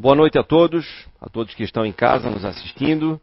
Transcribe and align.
Boa 0.00 0.14
noite 0.14 0.38
a 0.38 0.42
todos, 0.42 1.06
a 1.20 1.28
todos 1.28 1.54
que 1.54 1.62
estão 1.62 1.84
em 1.84 1.92
casa 1.92 2.30
nos 2.30 2.42
assistindo, 2.42 3.20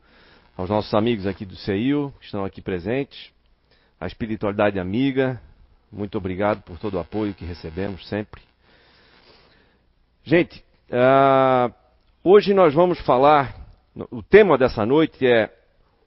aos 0.56 0.70
nossos 0.70 0.94
amigos 0.94 1.26
aqui 1.26 1.44
do 1.44 1.56
CEIU, 1.56 2.14
que 2.20 2.26
estão 2.26 2.46
aqui 2.46 2.62
presentes, 2.62 3.32
a 4.00 4.06
espiritualidade 4.06 4.80
amiga, 4.80 5.42
muito 5.92 6.20
obrigado 6.20 6.62
por 6.62 6.78
todo 6.78 6.94
o 6.94 7.00
apoio 7.00 7.34
que 7.34 7.44
recebemos 7.44 8.08
sempre. 8.08 8.44
Gente, 10.24 10.64
uh, 10.92 11.74
hoje 12.24 12.54
nós 12.54 12.76
vamos 12.76 13.00
falar, 13.00 13.56
o 14.12 14.22
tema 14.22 14.56
dessa 14.56 14.86
noite 14.86 15.26
é 15.26 15.52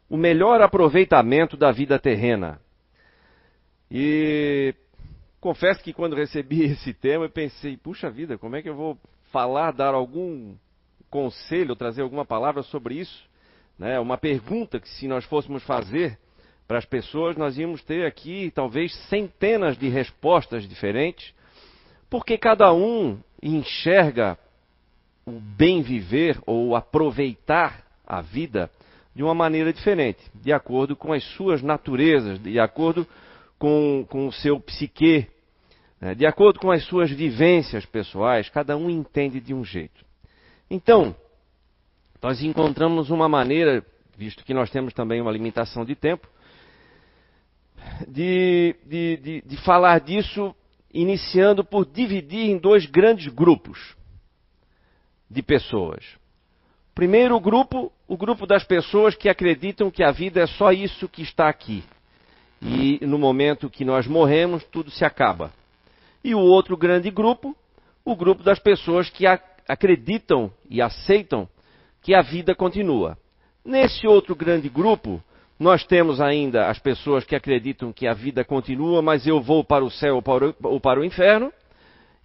o 0.09 0.17
melhor 0.17 0.63
aproveitamento 0.63 1.57
da 1.57 1.73
vida 1.73 1.99
terrena. 1.99 2.61
E 3.91 4.73
confesso 5.41 5.83
que 5.83 5.93
quando 5.93 6.15
recebi 6.15 6.63
esse 6.71 6.95
tema 6.95 7.25
eu 7.25 7.31
pensei, 7.31 7.77
puxa 7.77 8.09
vida, 8.09 8.39
como 8.39 8.55
é 8.55 8.63
que 8.63 8.69
eu 8.69 8.77
vou 8.77 8.97
falar, 9.31 9.73
dar 9.73 9.95
algum 9.95 10.55
conselho, 11.09 11.77
trazer 11.77 12.03
alguma 12.03 12.25
palavra 12.25 12.63
sobre 12.63 12.95
isso, 12.95 13.29
né? 13.79 13.99
Uma 13.99 14.19
pergunta 14.19 14.79
que 14.79 14.89
se 14.89 15.09
nós 15.09 15.25
fôssemos 15.25 15.63
fazer 15.63 16.19
para 16.69 16.79
as 16.79 16.85
pessoas, 16.85 17.37
nós 17.37 17.59
íamos 17.59 17.83
ter 17.83 18.07
aqui 18.07 18.53
talvez 18.55 18.95
centenas 19.09 19.77
de 19.77 19.89
respostas 19.89 20.69
diferentes, 20.69 21.35
porque 22.09 22.39
cada 22.39 22.73
um 22.73 23.19
enxerga 23.43 24.39
o 25.27 25.33
bem 25.33 25.83
viver 25.83 26.39
ou 26.47 26.77
aproveitar 26.77 27.85
a 28.07 28.21
vida 28.21 28.71
de 29.15 29.23
uma 29.23 29.35
maneira 29.35 29.73
diferente, 29.73 30.21
de 30.35 30.53
acordo 30.53 30.95
com 30.95 31.13
as 31.13 31.25
suas 31.35 31.63
naturezas, 31.63 32.41
de 32.41 32.61
acordo 32.61 33.07
com, 33.59 34.07
com 34.09 34.29
o 34.29 34.33
seu 34.33 34.61
psique? 34.61 35.27
De 36.17 36.25
acordo 36.25 36.59
com 36.59 36.71
as 36.71 36.83
suas 36.85 37.11
vivências 37.11 37.85
pessoais, 37.85 38.49
cada 38.49 38.77
um 38.77 38.89
entende 38.89 39.39
de 39.39 39.53
um 39.53 39.63
jeito. 39.63 40.03
Então, 40.71 41.15
nós 42.23 42.43
encontramos 42.43 43.11
uma 43.11 43.29
maneira, 43.29 43.85
visto 44.17 44.43
que 44.45 44.55
nós 44.55 44.71
temos 44.71 44.95
também 44.95 45.21
uma 45.21 45.31
limitação 45.31 45.85
de 45.85 45.95
tempo, 45.95 46.27
de, 48.09 48.75
de, 48.87 49.17
de, 49.19 49.43
de 49.43 49.57
falar 49.59 50.01
disso 50.01 50.55
iniciando 50.93 51.65
por 51.65 51.85
dividir 51.85 52.51
em 52.51 52.59
dois 52.59 52.87
grandes 52.87 53.27
grupos 53.33 53.95
de 55.29 55.43
pessoas. 55.43 56.05
Primeiro 56.95 57.39
grupo, 57.39 57.93
o 58.09 58.17
grupo 58.17 58.47
das 58.47 58.65
pessoas 58.65 59.15
que 59.15 59.29
acreditam 59.29 59.91
que 59.91 60.03
a 60.03 60.11
vida 60.11 60.41
é 60.41 60.47
só 60.47 60.73
isso 60.73 61.09
que 61.09 61.23
está 61.23 61.49
aqui. 61.49 61.85
E 62.61 62.99
no 63.07 63.19
momento 63.19 63.71
que 63.71 63.85
nós 63.85 64.07
morremos, 64.07 64.65
tudo 64.65 64.91
se 64.91 65.05
acaba. 65.05 65.53
E 66.23 66.35
o 66.35 66.41
outro 66.41 66.77
grande 66.77 67.11
grupo, 67.11 67.57
o 68.05 68.15
grupo 68.15 68.43
das 68.43 68.59
pessoas 68.59 69.09
que 69.09 69.25
acreditam 69.67 70.51
e 70.69 70.83
aceitam 70.83 71.49
que 72.03 72.15
a 72.15 72.23
vida 72.23 72.55
continua. 72.55 73.17
Nesse 73.65 74.07
outro 74.07 74.35
grande 74.35 74.69
grupo, 74.69 75.23
nós 75.59 75.85
temos 75.85 76.21
ainda 76.21 76.69
as 76.69 76.79
pessoas 76.79 77.25
que 77.25 77.37
acreditam 77.37 77.93
que 77.93 78.07
a 78.07 78.15
vida 78.15 78.43
continua, 78.43 79.03
mas 79.03 79.27
eu 79.27 79.41
vou 79.41 79.63
para 79.63 79.85
o 79.85 79.91
céu 79.91 80.23
ou 80.63 80.81
para 80.81 81.01
o 81.01 81.05
inferno. 81.05 81.53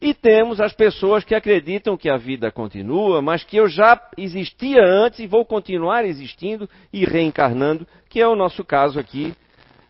E 0.01 0.13
temos 0.13 0.59
as 0.59 0.73
pessoas 0.73 1.23
que 1.23 1.35
acreditam 1.35 1.97
que 1.97 2.09
a 2.09 2.17
vida 2.17 2.51
continua, 2.51 3.21
mas 3.21 3.43
que 3.43 3.57
eu 3.57 3.67
já 3.67 3.99
existia 4.17 4.81
antes 4.83 5.19
e 5.19 5.27
vou 5.27 5.45
continuar 5.45 6.05
existindo 6.05 6.69
e 6.91 7.05
reencarnando, 7.05 7.87
que 8.09 8.21
é 8.21 8.27
o 8.27 8.35
nosso 8.35 8.63
caso 8.63 8.99
aqui, 8.99 9.33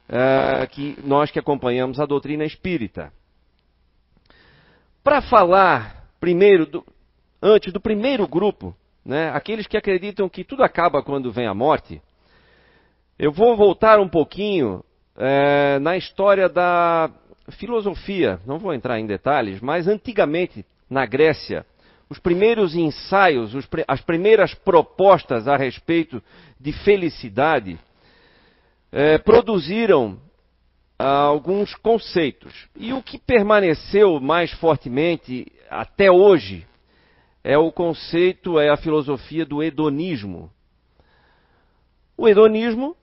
uh, 0.10 0.68
que 0.70 0.96
nós 1.04 1.32
que 1.32 1.40
acompanhamos 1.40 2.00
a 2.00 2.06
doutrina 2.06 2.46
espírita. 2.46 3.12
Para 5.06 5.22
falar 5.22 6.04
primeiro, 6.20 6.66
do, 6.66 6.84
antes 7.40 7.72
do 7.72 7.80
primeiro 7.80 8.28
grupo, 8.28 8.76
né, 9.06 9.30
aqueles 9.30 9.68
que 9.68 9.78
acreditam 9.78 10.28
que 10.28 10.44
tudo 10.44 10.64
acaba 10.64 11.04
quando 11.04 11.32
vem 11.32 11.46
a 11.46 11.54
morte, 11.54 12.02
eu 13.20 13.32
vou 13.32 13.56
voltar 13.56 14.00
um 14.00 14.10
pouquinho 14.10 14.84
é, 15.16 15.78
na 15.78 15.96
história 15.96 16.50
da 16.50 17.12
filosofia. 17.52 18.40
Não 18.48 18.58
vou 18.58 18.74
entrar 18.74 19.00
em 19.00 19.06
detalhes, 19.06 19.62
mas 19.62 19.88
antigamente 19.88 20.66
na 20.90 21.06
Grécia, 21.06 21.68
os 22.10 22.18
primeiros 22.18 22.74
ensaios, 22.74 23.54
os, 23.54 23.68
as 23.88 24.02
primeiras 24.02 24.56
propostas 24.56 25.48
a 25.48 25.56
respeito 25.56 26.20
de 26.60 26.74
felicidade 26.84 27.78
é, 28.92 29.20
produziram 29.20 30.18
alguns 30.98 31.76
conceitos. 31.76 32.54
E 32.76 32.94
o 32.94 33.02
que 33.02 33.18
permaneceu 33.18 34.20
mais 34.20 34.52
fortemente 34.54 35.52
até 35.70 36.10
hoje 36.10 36.66
é 37.44 37.58
o 37.58 37.72
conceito, 37.72 38.60
é 38.60 38.70
a 38.70 38.78
filosofia 38.78 39.46
do 39.46 39.62
hedonismo. 39.62 40.52
O 42.18 42.28
hedonismo 42.28 42.96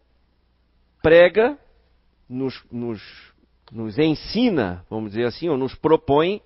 prega, 1.02 1.58
nos, 2.28 2.62
nos, 2.70 3.02
nos 3.70 3.98
ensina, 3.98 4.84
vamos 4.88 5.12
dizer 5.12 5.26
assim, 5.26 5.48
ou 5.48 5.56
nos 5.56 5.74
propõe 5.74 6.40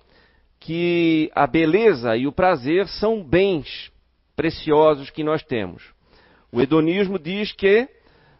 que 0.58 1.30
a 1.34 1.46
beleza 1.46 2.16
e 2.16 2.26
o 2.26 2.32
prazer 2.32 2.88
são 2.88 3.22
bens 3.22 3.92
preciosos 4.34 5.10
que 5.10 5.22
nós 5.22 5.42
temos. 5.42 5.82
O 6.50 6.60
hedonismo 6.60 7.18
diz 7.18 7.52
que 7.52 7.88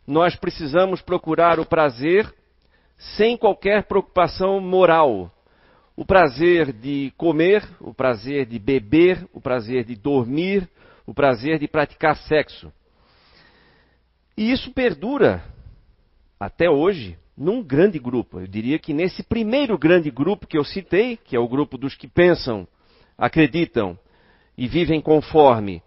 nós 0.07 0.35
precisamos 0.37 1.01
procurar 1.01 1.61
o 1.61 1.67
prazer 1.67 2.33
sem 2.99 3.37
qualquer 3.37 3.85
preocupação 3.85 4.61
moral. 4.61 5.31
O 5.97 6.05
prazer 6.05 6.73
de 6.73 7.13
comer, 7.17 7.67
o 7.81 7.95
prazer 7.95 8.47
de 8.47 8.59
beber, 8.59 9.27
o 9.33 9.41
prazer 9.41 9.85
de 9.85 9.95
dormir, 9.97 10.69
o 11.07 11.15
prazer 11.15 11.59
de 11.59 11.67
praticar 11.67 12.17
sexo. 12.17 12.73
E 14.37 14.51
isso 14.53 14.73
perdura 14.73 15.43
até 16.39 16.69
hoje 16.69 17.17
num 17.37 17.63
grande 17.63 17.99
grupo. 17.99 18.41
Eu 18.41 18.47
diria 18.47 18.79
que 18.79 18.93
nesse 18.93 19.23
primeiro 19.23 19.79
grande 19.79 20.11
grupo 20.11 20.47
que 20.47 20.59
eu 20.59 20.65
citei, 20.65 21.17
que 21.17 21.37
é 21.37 21.41
o 21.41 21.49
grupo 21.49 21.79
dos 21.79 21.95
que 21.95 22.07
pensam, 22.07 22.67
acreditam 23.17 23.99
e 24.57 24.67
vivem 24.67 25.01
conforme, 25.01 25.83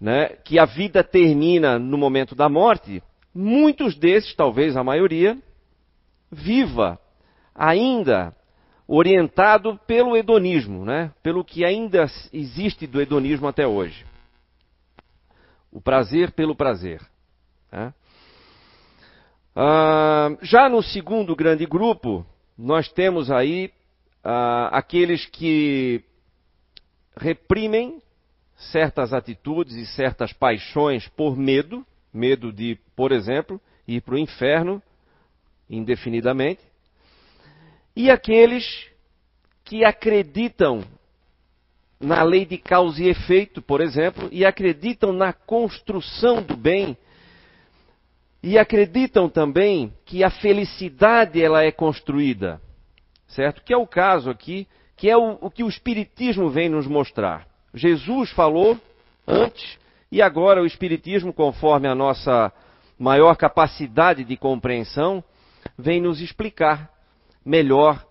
né, 0.00 0.28
que 0.44 0.58
a 0.58 0.64
vida 0.64 1.02
termina 1.02 1.78
no 1.78 1.96
momento 1.96 2.34
da 2.34 2.48
morte, 2.48 3.02
muitos 3.34 3.96
desses, 3.96 4.34
talvez 4.34 4.76
a 4.76 4.84
maioria, 4.84 5.36
viva, 6.30 6.98
ainda 7.54 8.34
orientado 8.86 9.78
pelo 9.86 10.16
hedonismo, 10.16 10.84
né? 10.84 11.12
pelo 11.22 11.44
que 11.44 11.64
ainda 11.64 12.06
existe 12.32 12.86
do 12.86 13.00
hedonismo 13.00 13.48
até 13.48 13.66
hoje. 13.66 14.04
O 15.72 15.80
prazer 15.80 16.30
pelo 16.32 16.54
prazer. 16.54 17.00
Né? 17.72 17.92
Ah, 19.54 20.36
já 20.42 20.68
no 20.68 20.82
segundo 20.82 21.34
grande 21.34 21.66
grupo, 21.66 22.24
nós 22.56 22.88
temos 22.88 23.30
aí 23.30 23.72
ah, 24.22 24.68
aqueles 24.72 25.26
que 25.26 26.04
reprimem 27.16 28.00
certas 28.56 29.12
atitudes 29.12 29.74
e 29.74 29.86
certas 29.86 30.32
paixões 30.32 31.08
por 31.08 31.36
medo, 31.36 31.84
medo 32.12 32.52
de, 32.52 32.78
por 32.94 33.12
exemplo, 33.12 33.60
ir 33.86 34.00
para 34.00 34.14
o 34.14 34.18
inferno 34.18 34.82
indefinidamente, 35.68 36.62
e 37.94 38.10
aqueles 38.10 38.86
que 39.64 39.84
acreditam 39.84 40.84
na 41.98 42.22
lei 42.22 42.44
de 42.44 42.58
causa 42.58 43.02
e 43.02 43.08
efeito, 43.08 43.62
por 43.62 43.80
exemplo, 43.80 44.28
e 44.30 44.44
acreditam 44.44 45.12
na 45.12 45.32
construção 45.32 46.42
do 46.42 46.56
bem, 46.56 46.96
e 48.42 48.58
acreditam 48.58 49.28
também 49.28 49.92
que 50.04 50.22
a 50.22 50.30
felicidade 50.30 51.42
ela 51.42 51.64
é 51.64 51.72
construída, 51.72 52.60
certo? 53.26 53.62
Que 53.62 53.72
é 53.72 53.76
o 53.76 53.86
caso 53.86 54.30
aqui, 54.30 54.68
que 54.96 55.10
é 55.10 55.16
o, 55.16 55.38
o 55.40 55.50
que 55.50 55.64
o 55.64 55.68
Espiritismo 55.68 56.48
vem 56.48 56.68
nos 56.68 56.86
mostrar. 56.86 57.46
Jesus 57.74 58.30
falou 58.30 58.78
antes 59.26 59.78
e 60.12 60.22
agora 60.22 60.62
o 60.62 60.66
Espiritismo, 60.66 61.32
conforme 61.32 61.88
a 61.88 61.94
nossa 61.94 62.52
maior 62.98 63.36
capacidade 63.36 64.22
de 64.22 64.36
compreensão, 64.36 65.24
vem 65.78 66.00
nos 66.00 66.20
explicar 66.20 66.90
melhor, 67.44 68.04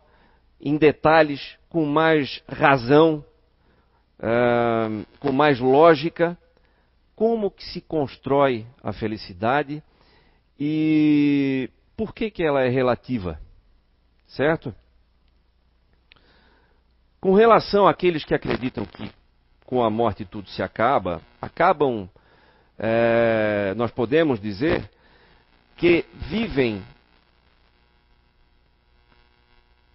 em 0.60 0.78
detalhes, 0.78 1.58
com 1.70 1.86
mais 1.86 2.42
razão, 2.48 3.24
uh, 4.20 5.06
com 5.20 5.32
mais 5.32 5.60
lógica, 5.60 6.38
como 7.16 7.52
que 7.52 7.64
se 7.66 7.82
constrói 7.82 8.66
a 8.84 8.92
felicidade 8.94 9.84
e 10.60 11.70
por 11.96 12.14
que, 12.14 12.30
que 12.32 12.44
ela 12.44 12.62
é 12.62 12.70
relativa, 12.70 13.40
certo? 14.28 14.74
Com 17.20 17.34
relação 17.34 17.88
àqueles 17.88 18.24
que 18.24 18.34
acreditam 18.34 18.86
que 18.86 19.12
com 19.66 19.84
a 19.84 19.90
morte 19.90 20.24
tudo 20.24 20.50
se 20.50 20.62
acaba, 20.62 21.22
acabam, 21.42 22.08
é, 22.78 23.74
nós 23.76 23.92
podemos 23.92 24.40
dizer, 24.40 24.90
que 25.76 26.06
vivem 26.30 26.84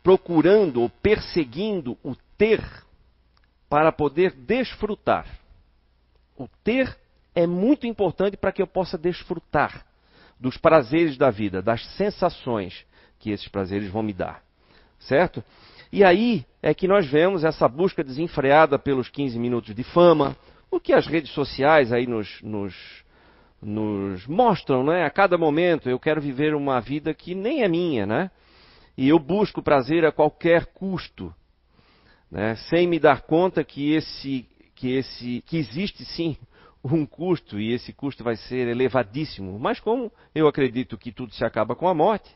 procurando 0.02 0.82
ou 0.82 0.88
perseguindo 0.88 1.96
o 2.02 2.14
ter 2.36 2.62
para 3.68 3.92
poder 3.92 4.32
desfrutar. 4.32 5.26
o 6.36 6.48
ter 6.64 6.96
é 7.34 7.46
muito 7.46 7.86
importante 7.86 8.36
para 8.36 8.50
que 8.50 8.62
eu 8.62 8.66
possa 8.66 8.96
desfrutar 8.96 9.84
dos 10.38 10.56
prazeres 10.56 11.16
da 11.16 11.30
vida, 11.30 11.60
das 11.60 11.84
sensações 11.96 12.86
que 13.18 13.30
esses 13.30 13.46
prazeres 13.46 13.90
vão 13.90 14.02
me 14.02 14.12
dar. 14.12 14.42
Certo? 14.98 15.44
E 15.92 16.02
aí 16.02 16.44
é 16.62 16.72
que 16.72 16.88
nós 16.88 17.06
vemos 17.06 17.44
essa 17.44 17.68
busca 17.68 18.02
desenfreada 18.02 18.78
pelos 18.78 19.08
15 19.08 19.38
minutos 19.38 19.74
de 19.74 19.84
fama, 19.84 20.36
o 20.70 20.80
que 20.80 20.92
as 20.92 21.06
redes 21.06 21.30
sociais 21.32 21.92
aí 21.92 22.06
nos, 22.06 22.40
nos, 22.42 22.74
nos 23.60 24.26
mostram, 24.26 24.84
né? 24.84 25.04
A 25.04 25.10
cada 25.10 25.36
momento 25.36 25.90
eu 25.90 25.98
quero 25.98 26.20
viver 26.20 26.54
uma 26.54 26.80
vida 26.80 27.12
que 27.12 27.34
nem 27.34 27.62
é 27.62 27.68
minha, 27.68 28.06
né? 28.06 28.30
E 28.96 29.08
eu 29.08 29.18
busco 29.18 29.62
prazer 29.62 30.04
a 30.04 30.12
qualquer 30.12 30.66
custo, 30.66 31.34
né? 32.30 32.56
Sem 32.68 32.86
me 32.86 32.98
dar 32.98 33.22
conta 33.22 33.64
que 33.64 33.92
esse, 33.92 34.48
que 34.74 34.92
esse, 34.92 35.42
que 35.42 35.56
existe 35.56 36.04
sim 36.04 36.36
um 36.84 37.04
custo 37.04 37.58
e 37.58 37.72
esse 37.72 37.92
custo 37.92 38.22
vai 38.22 38.36
ser 38.36 38.68
elevadíssimo. 38.68 39.58
Mas 39.58 39.80
como 39.80 40.12
eu 40.34 40.46
acredito 40.46 40.96
que 40.96 41.12
tudo 41.12 41.34
se 41.34 41.44
acaba 41.44 41.74
com 41.74 41.88
a 41.88 41.94
morte, 41.94 42.30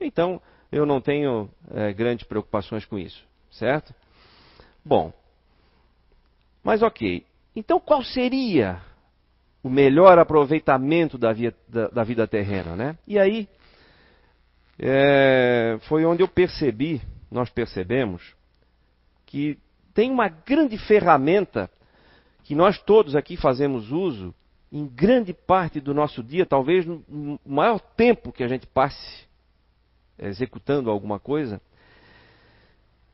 então 0.00 0.40
eu 0.70 0.86
não 0.86 1.00
tenho 1.00 1.50
é, 1.70 1.92
grandes 1.92 2.26
preocupações 2.26 2.84
com 2.84 2.98
isso, 2.98 3.22
certo? 3.50 3.94
Bom, 4.84 5.12
mas 6.62 6.82
ok. 6.82 7.24
Então 7.54 7.80
qual 7.80 8.02
seria 8.02 8.80
o 9.62 9.68
melhor 9.68 10.18
aproveitamento 10.18 11.18
da, 11.18 11.32
via, 11.32 11.54
da, 11.68 11.88
da 11.88 12.04
vida 12.04 12.26
terrena, 12.26 12.76
né? 12.76 12.96
E 13.06 13.18
aí 13.18 13.48
é, 14.82 15.78
foi 15.82 16.06
onde 16.06 16.22
eu 16.22 16.28
percebi, 16.28 17.02
nós 17.30 17.50
percebemos, 17.50 18.34
que 19.26 19.58
tem 19.92 20.10
uma 20.10 20.28
grande 20.28 20.78
ferramenta 20.78 21.70
que 22.42 22.54
nós 22.54 22.78
todos 22.78 23.14
aqui 23.14 23.36
fazemos 23.36 23.92
uso 23.92 24.34
em 24.72 24.86
grande 24.86 25.34
parte 25.34 25.80
do 25.80 25.92
nosso 25.92 26.22
dia, 26.22 26.46
talvez 26.46 26.86
no 26.86 27.38
maior 27.44 27.78
tempo 27.78 28.32
que 28.32 28.42
a 28.42 28.48
gente 28.48 28.66
passe 28.66 29.28
executando 30.18 30.90
alguma 30.90 31.20
coisa, 31.20 31.60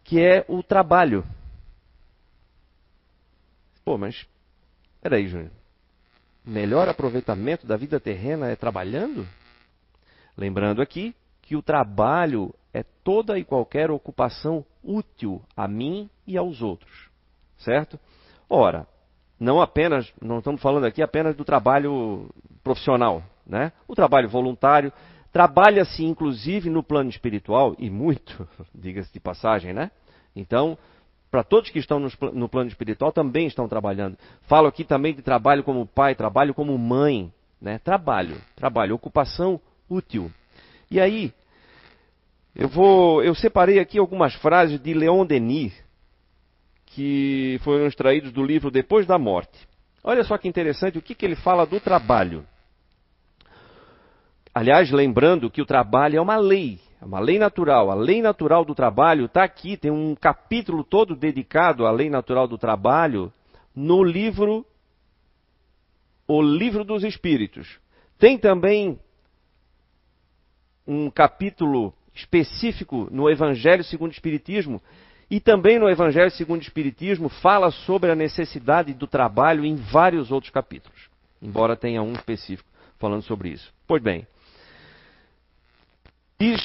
que 0.05 0.21
é 0.21 0.45
o 0.49 0.63
trabalho. 0.63 1.25
Pô, 3.85 3.99
mas 3.99 4.27
peraí, 5.01 5.27
Júnior. 5.27 5.51
Melhor 6.45 6.89
aproveitamento 6.89 7.67
da 7.67 7.77
vida 7.77 7.99
terrena 7.99 8.49
é 8.49 8.55
trabalhando? 8.55 9.27
Lembrando 10.37 10.81
aqui 10.81 11.15
que 11.47 11.57
o 11.57 11.63
trabalho 11.63 12.55
é 12.75 12.85
toda 13.03 13.39
e 13.39 13.45
qualquer 13.45 13.91
ocupação 13.91 14.65
útil 14.85 15.43
a 15.57 15.67
mim 15.67 16.11
e 16.27 16.37
aos 16.37 16.61
outros. 16.61 17.09
Certo? 17.59 17.99
Ora, 18.49 18.87
não 19.41 19.61
apenas, 19.61 20.13
não 20.21 20.39
estamos 20.39 20.61
falando 20.61 20.85
aqui 20.85 21.03
apenas 21.03 21.35
do 21.35 21.45
trabalho 21.45 22.29
profissional, 22.63 23.23
né? 23.47 23.73
O 23.89 23.95
trabalho 23.95 24.29
voluntário, 24.29 24.93
Trabalha-se, 25.37 26.03
inclusive, 26.03 26.71
no 26.71 26.83
plano 26.83 27.11
espiritual, 27.11 27.77
e 27.79 27.91
muito, 27.91 28.49
diga-se 28.75 29.13
de 29.13 29.21
passagem, 29.21 29.75
né? 29.75 29.91
Então, 30.35 30.79
para 31.31 31.45
todos 31.45 31.69
que 31.69 31.79
estão 31.79 32.01
no 32.01 32.49
plano 32.49 32.69
espiritual, 32.69 33.13
também 33.13 33.47
estão 33.47 33.69
trabalhando. 33.69 34.17
Falo 34.49 34.67
aqui 34.67 34.83
também 34.83 35.15
de 35.15 35.21
trabalho 35.21 35.63
como 35.63 35.85
pai, 35.85 36.15
trabalho 36.15 36.55
como 36.55 36.79
mãe, 36.79 37.31
né? 37.61 37.79
Trabalho, 37.81 38.41
trabalho, 38.55 38.95
ocupação 38.95 39.61
útil. 39.91 40.33
E 40.91 41.01
aí, 41.01 41.33
eu 42.55 42.69
vou, 42.69 43.23
eu 43.23 43.35
separei 43.35 43.79
aqui 43.79 43.99
algumas 43.99 44.35
frases 44.35 44.81
de 44.81 44.95
Leon 44.95 45.27
Denis, 45.27 45.75
que 46.87 47.61
foram 47.63 47.87
extraídos 47.87 48.33
do 48.33 48.43
livro 48.43 48.71
Depois 48.71 49.07
da 49.07 49.19
Morte. 49.19 49.69
Olha 50.03 50.25
só 50.25 50.39
que 50.39 50.49
interessante 50.49 50.97
o 50.97 51.03
que, 51.03 51.15
que 51.15 51.27
ele 51.27 51.37
fala 51.37 51.67
do 51.67 51.81
trabalho. 51.81 52.47
Aliás, 54.55 54.91
lembrando 54.91 55.51
que 55.51 55.61
o 55.61 55.67
trabalho 55.67 56.17
é 56.17 56.21
uma 56.21 56.37
lei, 56.37 56.81
é 57.03 57.05
uma 57.05 57.21
lei 57.21 57.39
natural. 57.39 57.91
A 57.91 57.95
lei 57.95 58.23
natural 58.23 58.65
do 58.65 58.75
trabalho 58.75 59.27
está 59.27 59.45
aqui, 59.45 59.77
tem 59.77 59.91
um 59.91 60.15
capítulo 60.15 60.83
todo 60.83 61.15
dedicado 61.15 61.85
à 61.85 61.91
lei 61.91 62.09
natural 62.09 62.49
do 62.49 62.57
trabalho 62.57 63.31
no 63.75 64.03
livro 64.03 64.65
O 66.27 66.41
Livro 66.41 66.85
dos 66.85 67.05
Espíritos. 67.05 67.79
Tem 68.19 68.39
também 68.39 68.99
um 70.87 71.11
capítulo 71.11 71.93
específico 72.15 73.09
no 73.11 73.29
Evangelho 73.29 73.85
segundo 73.85 74.11
o 74.11 74.15
Espiritismo. 74.15 74.81
E 75.31 75.41
também 75.41 75.79
no 75.79 75.89
Evangelho 75.89 76.31
segundo 76.31 76.61
o 76.61 76.65
Espiritismo 76.65 77.29
fala 77.29 77.71
sobre 77.71 78.11
a 78.11 78.15
necessidade 78.15 78.95
do 78.95 79.07
trabalho 79.07 79.65
em 79.65 79.75
vários 79.75 80.31
outros 80.31 80.53
capítulos, 80.53 81.11
embora 81.43 81.77
tenha 81.77 82.03
um 82.03 82.13
específico 82.13 82.69
falando 82.99 83.23
sobre 83.23 83.51
isso. 83.51 83.73
Pois 83.87 84.03
bem, 84.03 84.27
Diz, 86.39 86.61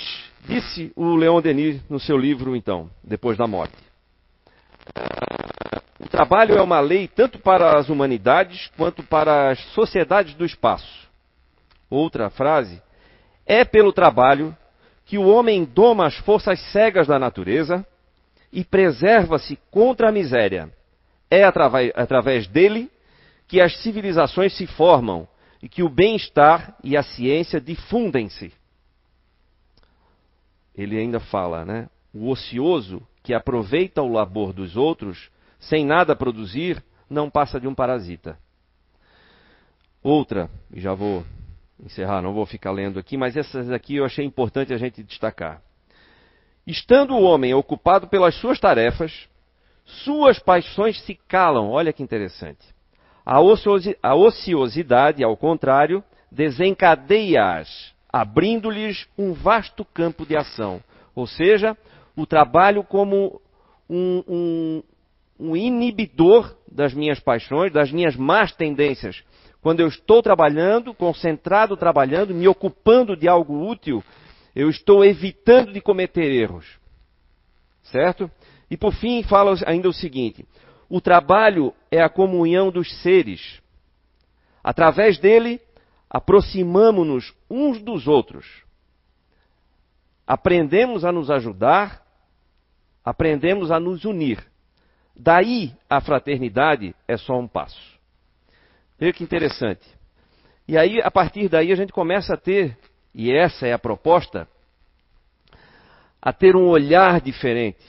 disse 0.46 0.92
o 0.98 1.16
Leon 1.16 1.42
Denis 1.42 1.82
no 1.90 2.00
seu 2.00 2.18
livro, 2.18 2.56
então, 2.56 2.90
Depois 3.02 3.38
da 3.38 3.48
Morte. 3.48 3.74
O 5.98 6.10
trabalho 6.10 6.58
é 6.58 6.62
uma 6.62 6.82
lei 6.82 7.08
tanto 7.08 7.40
para 7.40 7.78
as 7.78 7.88
humanidades 7.88 8.70
quanto 8.76 9.02
para 9.02 9.52
as 9.52 9.60
sociedades 9.74 10.34
do 10.34 10.46
espaço. 10.46 11.08
Outra 11.90 12.30
frase. 12.30 12.82
É 13.46 13.66
pelo 13.66 13.92
trabalho 13.92 14.56
que 15.06 15.18
o 15.18 15.28
homem 15.28 15.64
doma 15.66 16.08
as 16.08 16.16
forças 16.18 16.60
cegas 16.72 17.08
da 17.08 17.20
natureza 17.20 17.86
e 18.52 18.64
preserva-se 18.64 19.58
contra 19.70 20.10
a 20.10 20.12
miséria. 20.12 20.72
É 21.30 21.44
através, 21.44 22.48
dele 22.48 22.90
que 23.48 23.60
as 23.62 23.78
civilizações 23.82 24.56
se 24.56 24.68
formam 24.68 25.28
e 25.62 25.70
que 25.70 25.84
o 25.84 25.90
bem-estar 25.90 26.76
e 26.84 26.96
a 26.98 27.04
ciência 27.04 27.60
difundem-se 27.60 28.52
ele 30.76 30.98
ainda 30.98 31.20
fala, 31.20 31.66
né? 31.66 31.90
O 32.14 32.30
ocioso 32.30 33.02
que 33.24 33.34
aproveita 33.34 34.02
o 34.02 34.12
labor 34.12 34.54
dos 34.54 34.76
outros 34.76 35.30
sem 35.60 35.86
nada 35.86 36.16
produzir 36.16 36.84
não 37.10 37.30
passa 37.30 37.60
de 37.60 37.68
um 37.68 37.76
parasita. 37.76 38.38
Outra, 40.02 40.50
e 40.74 40.80
já 40.80 40.94
vou 40.94 41.24
encerrar, 41.84 42.22
não 42.22 42.34
vou 42.34 42.46
ficar 42.46 42.72
lendo 42.72 43.00
aqui, 43.00 43.18
mas 43.18 43.36
essas 43.36 43.72
aqui 43.72 43.96
eu 43.96 44.06
achei 44.06 44.26
importante 44.26 44.74
a 44.74 44.78
gente 44.78 45.04
destacar. 45.04 45.62
Estando 46.66 47.16
o 47.16 47.24
homem 47.24 47.54
ocupado 47.54 48.08
pelas 48.08 48.36
suas 48.36 48.60
tarefas, 48.60 49.28
suas 49.84 50.40
paixões 50.40 51.02
se 51.02 51.16
calam. 51.28 51.70
Olha 51.70 51.92
que 51.92 52.04
interessante. 52.04 52.64
A, 53.26 53.40
ociosidade, 54.16 55.24
ao 55.24 55.36
contrário, 55.36 56.04
desencadeia-as 56.32 57.92
abrindo-lhes 58.12 59.08
um 59.18 59.34
vasto 59.34 59.86
campo 59.86 60.26
de 60.26 60.36
ação. 60.36 60.82
Ou 61.16 61.26
seja, 61.26 61.78
o 62.16 62.26
trabalho 62.26 62.84
como 62.84 63.42
um, 63.90 64.24
um, 64.28 64.84
um 65.40 65.56
inibidor 65.56 66.56
das 66.70 66.94
minhas 66.94 67.20
paixões, 67.20 67.72
das 67.72 67.92
minhas 67.92 68.16
más 68.16 68.52
tendências. 68.54 69.24
Quando 69.62 69.80
eu 69.80 69.88
estou 69.88 70.24
trabalhando, 70.24 70.94
concentrado 70.94 71.78
trabalhando, 71.78 72.34
me 72.34 72.48
ocupando 72.48 73.16
de 73.16 73.28
algo 73.28 73.70
útil, 73.70 74.04
eu 74.56 74.70
estou 74.70 75.06
evitando 75.06 75.72
de 75.72 75.80
cometer 75.80 76.32
erros. 76.32 76.80
Certo? 77.84 78.30
E 78.70 78.76
por 78.76 78.94
fim, 78.94 79.22
fala 79.22 79.54
ainda 79.66 79.88
o 79.88 79.94
seguinte: 79.94 80.48
o 80.90 81.00
trabalho 81.00 81.74
é 81.92 82.02
a 82.02 82.10
comunhão 82.10 82.72
dos 82.72 82.92
seres. 83.02 83.62
Através 84.64 85.20
dele, 85.20 85.62
aproximamo-nos 86.10 87.34
uns 87.50 87.82
dos 87.82 88.08
outros. 88.08 88.64
Aprendemos 90.26 91.06
a 91.06 91.12
nos 91.12 91.30
ajudar, 91.30 92.06
aprendemos 93.04 93.72
a 93.72 93.80
nos 93.80 94.06
unir. 94.06 94.44
Daí 95.16 95.74
a 95.90 96.00
fraternidade 96.02 96.96
é 97.08 97.18
só 97.18 97.38
um 97.38 97.48
passo. 97.48 98.01
Veja 99.02 99.14
que 99.14 99.24
interessante. 99.24 99.84
E 100.68 100.78
aí, 100.78 101.02
a 101.02 101.10
partir 101.10 101.50
daí, 101.50 101.72
a 101.72 101.76
gente 101.76 101.92
começa 101.92 102.36
a 102.36 102.38
ter, 102.38 102.78
e 103.16 103.32
essa 103.36 103.66
é 103.66 103.74
a 103.74 103.80
proposta, 103.80 104.48
a 106.22 106.32
ter 106.32 106.56
um 106.56 106.68
olhar 106.68 107.20
diferente 107.20 107.84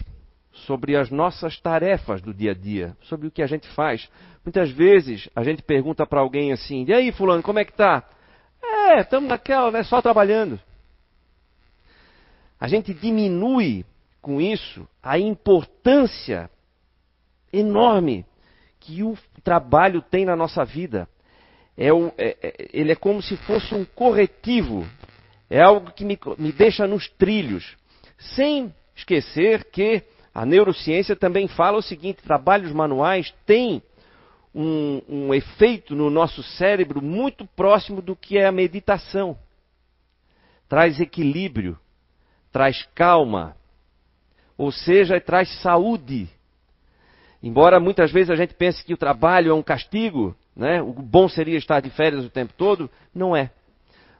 sobre 0.52 0.96
as 0.96 1.10
nossas 1.10 1.60
tarefas 1.60 2.22
do 2.22 2.32
dia 2.32 2.52
a 2.52 2.54
dia, 2.54 2.96
sobre 3.02 3.26
o 3.26 3.30
que 3.30 3.42
a 3.42 3.46
gente 3.46 3.68
faz. 3.74 4.08
Muitas 4.42 4.70
vezes 4.70 5.28
a 5.36 5.44
gente 5.44 5.62
pergunta 5.62 6.06
para 6.06 6.20
alguém 6.20 6.50
assim: 6.50 6.86
e 6.88 6.94
aí, 6.94 7.12
Fulano, 7.12 7.42
como 7.42 7.58
é 7.58 7.64
que 7.66 7.74
tá? 7.74 8.08
É, 8.62 9.00
estamos 9.00 9.28
naquela, 9.28 9.70
né, 9.70 9.82
só 9.82 10.00
trabalhando. 10.00 10.58
A 12.58 12.66
gente 12.66 12.94
diminui 12.94 13.84
com 14.22 14.40
isso 14.40 14.88
a 15.02 15.18
importância 15.18 16.48
enorme 17.52 18.24
que 18.82 19.02
o 19.02 19.16
trabalho 19.44 20.02
tem 20.02 20.24
na 20.24 20.34
nossa 20.34 20.64
vida. 20.64 21.08
É, 21.76 21.88
é, 21.88 22.36
é, 22.42 22.68
ele 22.72 22.92
é 22.92 22.96
como 22.96 23.22
se 23.22 23.36
fosse 23.38 23.74
um 23.74 23.84
corretivo, 23.84 24.86
é 25.48 25.60
algo 25.60 25.90
que 25.92 26.04
me, 26.04 26.18
me 26.36 26.52
deixa 26.52 26.86
nos 26.86 27.08
trilhos, 27.08 27.76
sem 28.18 28.74
esquecer 28.94 29.64
que 29.70 30.02
a 30.34 30.44
neurociência 30.44 31.16
também 31.16 31.48
fala 31.48 31.78
o 31.78 31.82
seguinte: 31.82 32.22
trabalhos 32.22 32.72
manuais 32.72 33.32
têm 33.46 33.82
um, 34.54 35.00
um 35.08 35.34
efeito 35.34 35.94
no 35.94 36.10
nosso 36.10 36.42
cérebro 36.42 37.00
muito 37.00 37.46
próximo 37.46 38.02
do 38.02 38.14
que 38.14 38.36
é 38.36 38.46
a 38.46 38.52
meditação. 38.52 39.38
Traz 40.68 41.00
equilíbrio, 41.00 41.78
traz 42.50 42.86
calma, 42.94 43.56
ou 44.58 44.70
seja, 44.70 45.20
traz 45.20 45.48
saúde. 45.60 46.28
Embora 47.42 47.80
muitas 47.80 48.12
vezes 48.12 48.30
a 48.30 48.36
gente 48.36 48.54
pense 48.54 48.84
que 48.84 48.94
o 48.94 48.96
trabalho 48.96 49.50
é 49.50 49.54
um 49.54 49.62
castigo, 49.62 50.36
né? 50.54 50.80
o 50.80 50.92
bom 50.92 51.28
seria 51.28 51.58
estar 51.58 51.80
de 51.80 51.90
férias 51.90 52.24
o 52.24 52.30
tempo 52.30 52.52
todo, 52.56 52.88
não 53.12 53.34
é. 53.34 53.50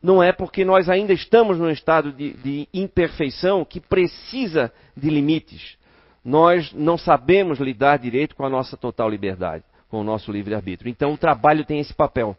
Não 0.03 0.21
é 0.21 0.33
porque 0.33 0.65
nós 0.65 0.89
ainda 0.89 1.13
estamos 1.13 1.57
num 1.57 1.71
estado 1.71 2.13
de, 2.13 2.33
de 2.33 2.69
imperfeição 2.75 3.65
que 3.65 3.79
precisa 3.79 4.73
de 4.97 5.09
limites. 5.09 5.77
Nós 6.25 6.73
não 6.73 6.99
sabemos 6.99 7.61
lidar 7.61 7.99
direito 7.99 8.35
com 8.35 8.45
a 8.45 8.51
nossa 8.51 8.77
total 8.77 9.09
liberdade, 9.09 9.63
com 9.89 10.01
o 10.01 10.05
nosso 10.05 10.33
livre-arbítrio. 10.33 10.91
Então 10.91 11.13
o 11.13 11.19
trabalho 11.19 11.65
tem 11.65 11.79
esse 11.79 11.95
papel 11.95 12.37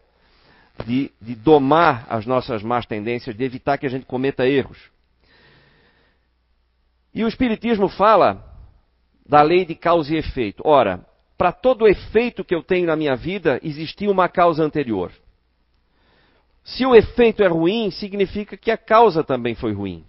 de, 0.86 1.10
de 1.22 1.36
domar 1.36 2.06
as 2.10 2.25
nossas 2.25 2.62
más 2.62 2.86
tendências, 2.86 3.36
de 3.36 3.44
evitar 3.46 3.78
que 3.78 3.86
a 3.86 3.90
gente 3.90 4.06
cometa 4.06 4.46
erros. 4.46 4.92
E 7.13 7.24
o 7.24 7.28
Espiritismo 7.28 7.88
fala 7.88 8.53
da 9.34 9.42
lei 9.42 9.66
de 9.66 9.74
causa 9.74 10.13
e 10.13 10.18
efeito. 10.18 10.62
Ora, 10.63 11.04
para 11.36 11.52
todo 11.52 11.88
efeito 11.88 12.46
que 12.46 12.54
eu 12.54 12.62
tenho 12.62 12.86
na 12.86 12.96
minha 12.96 13.16
vida, 13.16 13.60
existia 13.63 14.12
uma 14.12 14.30
causa 14.30 14.63
anterior. 14.63 15.12
Se 16.63 16.86
o 16.86 16.94
efeito 16.94 17.42
é 17.42 17.48
ruim, 17.48 17.90
significa 17.90 18.56
que 18.56 18.70
a 18.70 18.78
causa 18.78 19.24
também 19.24 19.56
foi 19.56 19.74
ruim. 19.74 20.06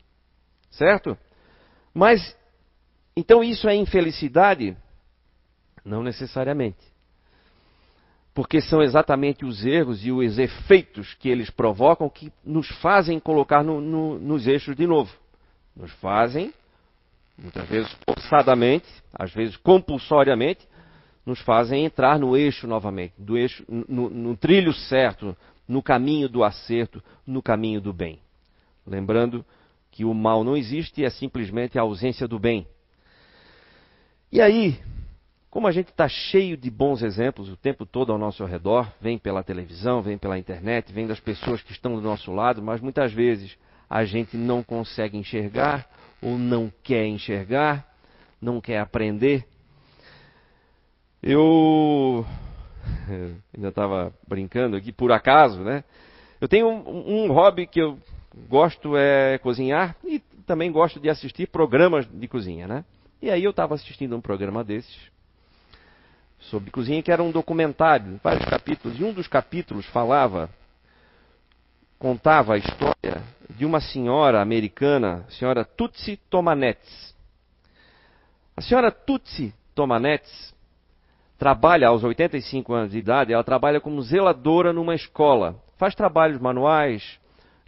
Certo? 0.70 1.16
Mas, 1.94 2.36
então 3.16 3.42
isso 3.42 3.66
é 3.66 3.74
infelicidade? 3.74 4.76
Não 5.82 6.02
necessariamente. 6.02 6.84
Porque 8.34 8.60
são 8.60 8.82
exatamente 8.82 9.42
os 9.42 9.64
erros 9.64 10.04
e 10.04 10.12
os 10.12 10.38
efeitos 10.38 11.14
que 11.14 11.30
eles 11.30 11.48
provocam 11.48 12.10
que 12.10 12.30
nos 12.44 12.68
fazem 12.82 13.18
colocar 13.18 13.64
no, 13.64 13.80
no, 13.80 14.18
nos 14.18 14.46
eixos 14.46 14.76
de 14.76 14.86
novo. 14.86 15.16
Nos 15.74 15.92
fazem 15.92 16.52
muitas 17.36 17.68
vezes 17.68 17.96
forçadamente, 18.04 18.86
às 19.12 19.32
vezes 19.32 19.56
compulsoriamente, 19.56 20.66
nos 21.24 21.40
fazem 21.40 21.84
entrar 21.84 22.18
no 22.18 22.36
eixo 22.36 22.66
novamente, 22.66 23.14
do 23.18 23.36
eixo, 23.36 23.64
no, 23.68 24.10
no 24.10 24.36
trilho 24.36 24.72
certo, 24.72 25.36
no 25.66 25.82
caminho 25.82 26.28
do 26.28 26.44
acerto, 26.44 27.02
no 27.26 27.42
caminho 27.42 27.80
do 27.80 27.92
bem. 27.92 28.18
Lembrando 28.86 29.44
que 29.90 30.04
o 30.04 30.12
mal 30.12 30.44
não 30.44 30.56
existe, 30.56 31.04
é 31.04 31.10
simplesmente 31.10 31.78
a 31.78 31.82
ausência 31.82 32.28
do 32.28 32.38
bem. 32.38 32.66
E 34.30 34.40
aí, 34.40 34.78
como 35.48 35.66
a 35.66 35.72
gente 35.72 35.88
está 35.88 36.08
cheio 36.08 36.56
de 36.56 36.68
bons 36.70 37.02
exemplos 37.02 37.48
o 37.48 37.56
tempo 37.56 37.86
todo 37.86 38.12
ao 38.12 38.18
nosso 38.18 38.44
redor, 38.44 38.92
vem 39.00 39.16
pela 39.16 39.42
televisão, 39.42 40.02
vem 40.02 40.18
pela 40.18 40.38
internet, 40.38 40.92
vem 40.92 41.06
das 41.06 41.20
pessoas 41.20 41.62
que 41.62 41.72
estão 41.72 41.94
do 41.94 42.00
nosso 42.00 42.32
lado, 42.32 42.60
mas 42.60 42.80
muitas 42.80 43.12
vezes 43.12 43.56
a 43.88 44.04
gente 44.04 44.36
não 44.36 44.62
consegue 44.62 45.16
enxergar 45.16 45.88
ou 46.24 46.38
não 46.38 46.72
quer 46.82 47.06
enxergar, 47.06 47.86
não 48.40 48.60
quer 48.60 48.78
aprender. 48.78 49.46
Eu 51.22 52.26
ainda 53.54 53.68
estava 53.68 54.12
brincando 54.26 54.76
aqui, 54.76 54.90
por 54.90 55.12
acaso, 55.12 55.60
né? 55.60 55.84
Eu 56.40 56.48
tenho 56.48 56.68
um, 56.68 57.24
um, 57.24 57.32
hobby 57.32 57.66
que 57.66 57.80
eu 57.80 57.98
gosto 58.48 58.96
é 58.96 59.38
cozinhar 59.38 59.96
e 60.02 60.18
também 60.46 60.72
gosto 60.72 60.98
de 60.98 61.08
assistir 61.08 61.46
programas 61.46 62.06
de 62.06 62.26
cozinha, 62.26 62.66
né? 62.66 62.84
E 63.22 63.30
aí 63.30 63.44
eu 63.44 63.50
estava 63.50 63.74
assistindo 63.74 64.16
um 64.16 64.20
programa 64.20 64.64
desses 64.64 65.12
sobre 66.38 66.70
cozinha 66.70 67.02
que 67.02 67.10
era 67.10 67.22
um 67.22 67.30
documentário, 67.30 68.20
vários 68.22 68.44
capítulos, 68.46 68.98
e 68.98 69.04
um 69.04 69.12
dos 69.12 69.26
capítulos 69.26 69.86
falava, 69.86 70.50
contava 72.04 72.52
a 72.52 72.58
história 72.58 73.22
de 73.48 73.64
uma 73.64 73.80
senhora 73.80 74.42
americana, 74.42 75.24
senhora 75.30 75.64
Tutsi 75.64 76.18
Tomanetes. 76.28 77.14
A 78.54 78.60
senhora 78.60 78.92
Tutsi 78.92 79.54
Tomanetes 79.74 80.54
trabalha 81.38 81.88
aos 81.88 82.04
85 82.04 82.74
anos 82.74 82.90
de 82.90 82.98
idade, 82.98 83.32
ela 83.32 83.42
trabalha 83.42 83.80
como 83.80 84.02
zeladora 84.02 84.70
numa 84.70 84.94
escola. 84.94 85.56
Faz 85.78 85.94
trabalhos 85.94 86.38
manuais, 86.38 87.18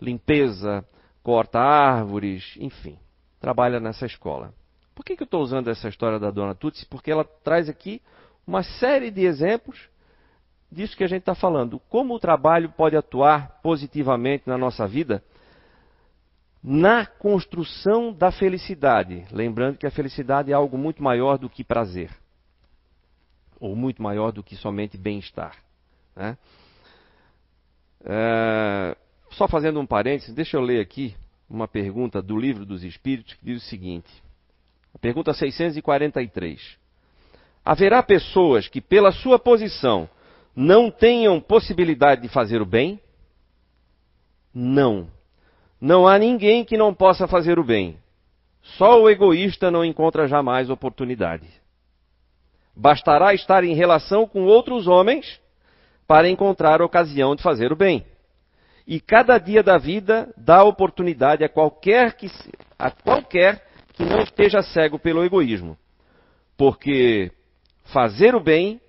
limpeza, 0.03 0.85
corta 1.23 1.59
árvores, 1.59 2.59
enfim, 2.61 2.99
trabalha 3.41 3.81
nessa 3.81 4.05
escola. 4.05 4.53
Por 4.95 5.03
que, 5.03 5.17
que 5.17 5.23
eu 5.23 5.27
estou 5.27 5.41
usando 5.41 5.71
essa 5.71 5.89
história 5.89 6.19
da 6.19 6.31
dona 6.31 6.55
Tutsi? 6.55 6.85
Porque 6.85 7.11
ela 7.11 7.25
traz 7.25 7.71
aqui 7.71 8.03
uma 8.47 8.63
série 8.63 9.11
de 9.11 9.25
exemplos 9.25 9.89
disso 10.71 10.97
que 10.97 11.05
a 11.05 11.09
gente 11.09 11.21
está 11.21 11.35
falando. 11.35 11.81
Como 11.89 12.15
o 12.15 12.19
trabalho 12.19 12.71
pode 12.71 12.97
atuar 12.97 13.61
positivamente 13.63 14.45
na 14.47 14.59
nossa 14.59 14.87
vida 14.87 15.23
na 16.69 17.07
construção 17.07 18.13
da 18.13 18.33
felicidade. 18.33 19.25
Lembrando 19.31 19.79
que 19.79 19.87
a 19.87 19.91
felicidade 19.91 20.51
é 20.51 20.55
algo 20.55 20.77
muito 20.77 21.01
maior 21.01 21.39
do 21.39 21.49
que 21.49 21.63
prazer, 21.63 22.11
ou 23.61 23.77
muito 23.77 24.03
maior 24.03 24.33
do 24.33 24.43
que 24.43 24.57
somente 24.57 24.99
bem-estar. 24.99 25.57
Né? 26.17 26.37
É, 28.05 28.97
só 29.31 29.47
fazendo 29.47 29.79
um 29.79 29.87
parênteses, 29.87 30.35
deixa 30.35 30.57
eu 30.57 30.61
ler 30.61 30.81
aqui 30.81 31.15
uma 31.49 31.69
pergunta 31.69 32.21
do 32.21 32.37
Livro 32.37 32.67
dos 32.67 32.83
Espíritos 32.83 33.35
que 33.35 33.45
diz 33.45 33.63
o 33.63 33.67
seguinte: 33.69 34.11
pergunta 35.01 35.33
643. 35.33 36.79
Haverá 37.65 38.03
pessoas 38.03 38.67
que, 38.67 38.81
pela 38.81 39.13
sua 39.13 39.39
posição, 39.39 40.09
não 40.57 40.91
tenham 40.91 41.39
possibilidade 41.39 42.23
de 42.23 42.29
fazer 42.29 42.63
o 42.63 42.67
bem? 42.67 42.99
Não. 44.55 45.07
Não 45.79 46.09
há 46.09 46.19
ninguém 46.19 46.65
que 46.65 46.79
não 46.79 46.95
possa 46.95 47.29
fazer 47.29 47.59
o 47.59 47.65
bem. 47.65 47.99
Só 48.79 49.03
o 49.03 49.11
egoísta 49.11 49.71
não 49.71 49.85
encontra 49.85 50.27
jamais 50.27 50.71
oportunidade. 50.71 51.47
Bastará 52.75 53.35
estar 53.35 53.65
em 53.65 53.75
relação 53.75 54.27
com 54.27 54.45
outros 54.45 54.87
homens 54.87 55.39
para 56.07 56.29
encontrar 56.29 56.81
ocasião 56.81 57.37
de 57.37 57.43
fazer 57.43 57.71
o 57.71 57.77
bem. 57.77 58.07
E 58.87 58.99
cada 58.99 59.37
dia 59.39 59.63
da 59.63 59.77
vida 59.77 60.33
dá 60.39 60.65
oportunidade 60.65 61.45
a 61.45 61.49
qualquer 61.49 62.15
que, 62.15 62.31
a 62.79 62.91
qualquer 62.91 63.67
que 63.93 64.05
não 64.05 64.21
esteja 64.21 64.63
cego 64.63 64.99
pelo 64.99 65.25
egoísmo. 65.25 65.77
Porque 66.57 67.31
fazer 67.85 68.35
o 68.35 68.41
bem 68.41 68.81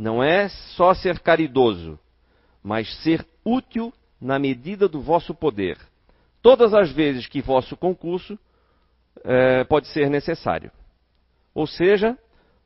não 0.00 0.22
é 0.22 0.48
só 0.48 0.94
ser 0.94 1.18
caridoso, 1.18 1.98
mas 2.62 2.94
ser 3.02 3.26
útil 3.44 3.92
na 4.20 4.38
medida 4.38 4.88
do 4.88 5.00
vosso 5.00 5.34
poder 5.34 5.78
todas 6.42 6.74
as 6.74 6.90
vezes 6.92 7.26
que 7.26 7.40
vosso 7.40 7.76
concurso 7.76 8.38
é, 9.24 9.64
pode 9.64 9.88
ser 9.88 10.08
necessário. 10.08 10.70
Ou 11.54 11.66
seja, 11.66 12.16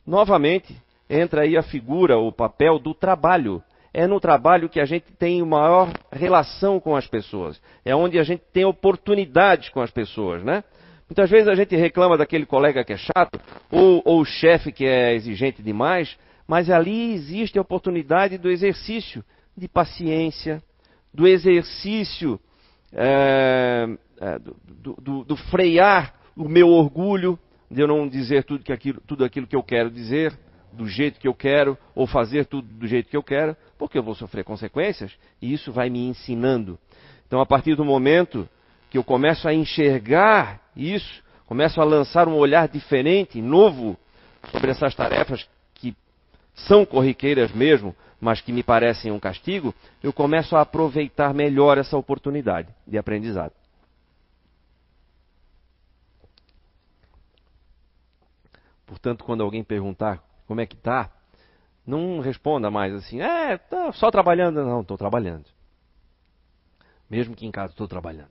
novamente, 0.07 0.77
entra 1.09 1.43
aí 1.43 1.57
a 1.57 1.63
figura, 1.63 2.19
o 2.19 2.33
papel 2.33 2.79
do 2.79 2.95
trabalho. 2.95 3.63
É 3.93 4.07
no 4.09 4.19
trabalho 4.19 4.69
que 4.69 4.81
a 4.81 4.85
gente 4.85 5.13
tem 5.13 5.41
maior 5.43 5.93
relação 6.11 6.81
com 6.81 6.97
as 6.97 7.07
pessoas. 7.07 7.61
É 7.85 7.95
onde 7.95 8.19
a 8.19 8.25
gente 8.25 8.43
tem 8.53 8.65
oportunidades 8.65 9.69
com 9.69 9.81
as 9.81 9.91
pessoas, 9.91 10.43
né? 10.43 10.65
Muitas 11.09 11.31
vezes 11.31 11.47
a 11.47 11.55
gente 11.55 11.77
reclama 11.77 12.17
daquele 12.17 12.45
colega 12.45 12.83
que 12.83 12.93
é 12.93 12.97
chato, 12.97 13.39
ou, 13.71 14.03
ou 14.05 14.21
o 14.21 14.25
chefe 14.25 14.73
que 14.73 14.85
é 14.85 15.15
exigente 15.15 15.63
demais, 15.63 16.17
mas 16.47 16.71
ali 16.71 17.13
existe 17.13 17.59
a 17.59 17.63
oportunidade 17.63 18.39
do 18.39 18.51
exercício 18.51 19.25
de 19.57 19.69
paciência, 19.69 20.63
do 21.13 21.27
exercício 21.27 22.39
é, 22.93 23.87
é, 24.21 24.39
do, 24.39 24.95
do, 25.01 25.25
do, 25.25 25.37
frear 25.37 26.15
o 26.37 26.49
meu 26.49 26.69
orgulho 26.69 27.39
de 27.71 27.81
eu 27.81 27.89
não 27.89 28.09
dizer 28.09 28.45
tudo, 28.45 28.63
que 28.63 28.73
aquilo, 28.73 29.01
tudo 29.07 29.25
aquilo 29.25 29.47
que 29.47 29.57
eu 29.57 29.63
quero 29.63 29.91
dizer, 29.91 30.37
do 30.73 30.87
jeito 30.89 31.19
que 31.19 31.27
eu 31.27 31.35
quero, 31.35 31.79
ou 31.95 32.07
fazer 32.07 32.47
tudo 32.47 32.69
do 32.69 32.87
jeito 32.87 33.09
que 33.09 33.17
eu 33.17 33.23
quero, 33.23 33.57
porque 33.79 33.97
eu 33.97 34.03
vou 34.03 34.15
sofrer 34.15 34.45
consequências, 34.45 35.13
e 35.41 35.53
isso 35.53 35.73
vai 35.73 35.89
me 35.89 36.07
ensinando. 36.07 36.79
Então, 37.27 37.41
a 37.41 37.47
partir 37.47 37.75
do 37.75 37.85
momento 37.85 38.49
que 38.91 38.99
eu 38.99 39.05
começo 39.05 39.49
a 39.49 39.55
enxergar 39.55 40.61
isso, 40.77 41.23
começo 41.47 41.81
a 41.81 41.85
lançar 41.85 42.29
um 42.29 42.37
olhar 42.37 42.69
diferente, 42.69 43.41
novo, 43.41 43.97
sobre 44.53 44.71
essas 44.71 44.95
tarefas 44.95 45.49
são 46.55 46.87
corriqueiras 46.87 47.53
mesmo, 47.53 47.95
mas 48.21 48.41
que 48.41 48.53
me 48.53 48.63
parecem 48.63 49.11
um 49.13 49.21
castigo, 49.21 49.75
eu 50.03 50.13
começo 50.13 50.57
a 50.57 50.61
aproveitar 50.63 51.35
melhor 51.35 51.79
essa 51.79 51.97
oportunidade 51.97 52.69
de 52.87 52.97
aprendizado. 52.97 53.53
Portanto, 58.87 59.25
quando 59.25 59.43
alguém 59.43 59.65
perguntar 59.65 60.23
como 60.47 60.61
é 60.61 60.67
que 60.67 60.77
está, 60.77 61.11
não 61.87 62.21
responda 62.21 62.71
mais 62.71 62.95
assim, 62.95 63.21
é, 63.21 63.59
tá 63.59 63.93
só 63.93 64.11
trabalhando. 64.11 64.65
Não, 64.65 64.81
estou 64.81 64.97
trabalhando. 64.97 65.47
Mesmo 67.11 67.35
que 67.35 67.47
em 67.47 67.51
casa 67.51 67.73
estou 67.73 67.89
trabalhando. 67.89 68.31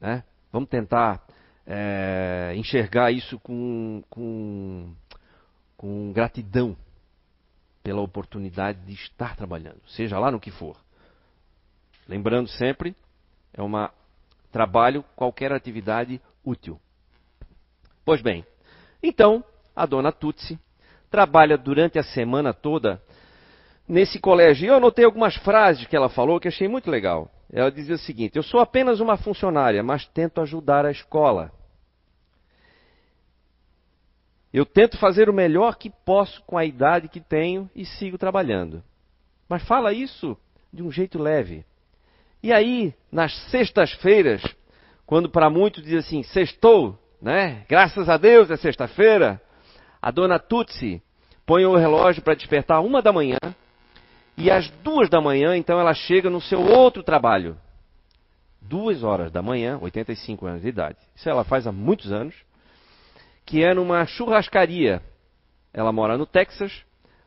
Né? 0.00 0.22
Vamos 0.52 0.68
tentar 0.68 1.22
é, 1.66 2.52
enxergar 2.56 3.10
isso 3.12 3.38
com, 3.40 4.02
com, 4.08 4.94
com 5.76 6.12
gratidão 6.12 6.76
pela 7.88 8.02
oportunidade 8.02 8.80
de 8.84 8.92
estar 8.92 9.34
trabalhando, 9.34 9.80
seja 9.86 10.18
lá 10.18 10.30
no 10.30 10.38
que 10.38 10.50
for. 10.50 10.76
Lembrando 12.06 12.46
sempre, 12.46 12.94
é 13.50 13.62
um 13.62 13.72
trabalho, 14.52 15.02
qualquer 15.16 15.52
atividade 15.52 16.20
útil. 16.44 16.78
Pois 18.04 18.20
bem, 18.20 18.44
então 19.02 19.42
a 19.74 19.86
dona 19.86 20.12
Tutsi 20.12 20.60
trabalha 21.10 21.56
durante 21.56 21.98
a 21.98 22.02
semana 22.02 22.52
toda 22.52 23.02
nesse 23.88 24.20
colégio. 24.20 24.66
E 24.66 24.68
eu 24.68 24.76
anotei 24.76 25.06
algumas 25.06 25.34
frases 25.36 25.86
que 25.86 25.96
ela 25.96 26.10
falou 26.10 26.38
que 26.38 26.48
achei 26.48 26.68
muito 26.68 26.90
legal. 26.90 27.30
Ela 27.50 27.72
dizia 27.72 27.94
o 27.94 27.98
seguinte: 27.98 28.36
Eu 28.36 28.42
sou 28.42 28.60
apenas 28.60 29.00
uma 29.00 29.16
funcionária, 29.16 29.82
mas 29.82 30.04
tento 30.08 30.42
ajudar 30.42 30.84
a 30.84 30.90
escola. 30.90 31.50
Eu 34.52 34.64
tento 34.64 34.98
fazer 34.98 35.28
o 35.28 35.32
melhor 35.32 35.76
que 35.76 35.90
posso 35.90 36.42
com 36.42 36.56
a 36.56 36.64
idade 36.64 37.08
que 37.08 37.20
tenho 37.20 37.68
e 37.74 37.84
sigo 37.84 38.16
trabalhando. 38.16 38.82
Mas 39.48 39.62
fala 39.62 39.92
isso 39.92 40.36
de 40.72 40.82
um 40.82 40.90
jeito 40.90 41.18
leve. 41.18 41.64
E 42.42 42.52
aí, 42.52 42.94
nas 43.10 43.34
sextas-feiras, 43.50 44.42
quando 45.04 45.28
para 45.28 45.50
muitos 45.50 45.82
diz 45.82 46.06
assim, 46.06 46.22
sextou, 46.22 46.98
né? 47.20 47.64
Graças 47.68 48.08
a 48.08 48.16
Deus 48.16 48.50
é 48.50 48.56
sexta-feira, 48.56 49.40
a 50.00 50.10
dona 50.10 50.38
Tutsi 50.38 51.02
põe 51.44 51.64
o 51.64 51.76
relógio 51.76 52.22
para 52.22 52.34
despertar 52.34 52.80
uma 52.80 53.02
da 53.02 53.12
manhã 53.12 53.38
e 54.38 54.52
às 54.52 54.70
duas 54.84 55.10
da 55.10 55.20
manhã, 55.20 55.56
então, 55.56 55.80
ela 55.80 55.92
chega 55.92 56.30
no 56.30 56.40
seu 56.40 56.60
outro 56.60 57.02
trabalho. 57.02 57.56
Duas 58.62 59.02
horas 59.02 59.32
da 59.32 59.42
manhã, 59.42 59.76
85 59.82 60.46
anos 60.46 60.62
de 60.62 60.68
idade. 60.68 60.96
Isso 61.16 61.28
ela 61.28 61.42
faz 61.42 61.66
há 61.66 61.72
muitos 61.72 62.12
anos 62.12 62.36
que 63.48 63.64
é 63.64 63.72
numa 63.72 64.04
churrascaria. 64.04 65.00
Ela 65.72 65.90
mora 65.90 66.18
no 66.18 66.26
Texas. 66.26 66.84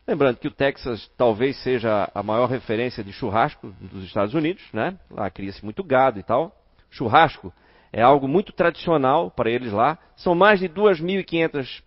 Lembrando 0.07 0.37
que 0.37 0.47
o 0.47 0.51
Texas 0.51 1.09
talvez 1.17 1.57
seja 1.63 2.11
a 2.13 2.21
maior 2.21 2.47
referência 2.47 3.03
de 3.03 3.11
churrasco 3.11 3.73
dos 3.81 4.03
Estados 4.03 4.35
Unidos, 4.35 4.63
né? 4.71 4.99
Lá 5.09 5.31
cria-se 5.31 5.65
muito 5.65 5.83
gado 5.83 6.19
e 6.19 6.23
tal. 6.23 6.55
Churrasco 6.91 7.51
é 7.91 8.03
algo 8.03 8.27
muito 8.27 8.53
tradicional 8.53 9.31
para 9.31 9.49
eles 9.49 9.71
lá. 9.71 9.97
São 10.15 10.35
mais 10.35 10.59
de 10.59 10.69
2.500 10.69 11.81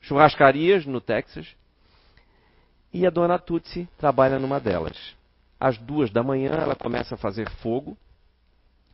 churrascarias 0.00 0.86
no 0.86 1.00
Texas. 1.00 1.46
E 2.90 3.06
a 3.06 3.10
dona 3.10 3.38
Tutsi 3.38 3.86
trabalha 3.98 4.38
numa 4.38 4.58
delas. 4.58 4.96
Às 5.60 5.76
duas 5.76 6.10
da 6.10 6.22
manhã 6.22 6.52
ela 6.52 6.74
começa 6.74 7.14
a 7.14 7.18
fazer 7.18 7.50
fogo. 7.56 7.94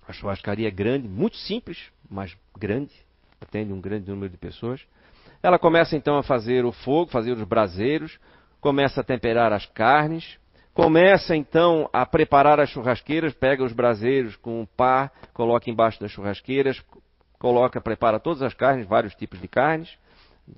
A 0.08 0.12
churrascaria 0.12 0.66
é 0.66 0.72
grande, 0.72 1.06
muito 1.06 1.36
simples, 1.36 1.92
mas 2.10 2.36
grande 2.58 3.05
atende 3.40 3.72
um 3.72 3.80
grande 3.80 4.10
número 4.10 4.30
de 4.30 4.36
pessoas. 4.36 4.80
Ela 5.42 5.58
começa 5.58 5.96
então 5.96 6.16
a 6.16 6.22
fazer 6.22 6.64
o 6.64 6.72
fogo, 6.72 7.10
fazer 7.10 7.32
os 7.32 7.42
braseiros, 7.44 8.18
começa 8.60 9.00
a 9.00 9.04
temperar 9.04 9.52
as 9.52 9.66
carnes, 9.66 10.38
começa 10.74 11.36
então 11.36 11.88
a 11.92 12.04
preparar 12.04 12.58
as 12.60 12.70
churrasqueiras, 12.70 13.34
pega 13.34 13.64
os 13.64 13.72
braseiros 13.72 14.36
com 14.36 14.60
um 14.60 14.66
pá, 14.66 15.10
coloca 15.32 15.70
embaixo 15.70 16.00
das 16.00 16.10
churrasqueiras, 16.10 16.82
coloca, 17.38 17.80
prepara 17.80 18.18
todas 18.18 18.42
as 18.42 18.54
carnes, 18.54 18.86
vários 18.86 19.14
tipos 19.14 19.40
de 19.40 19.48
carnes, 19.48 19.96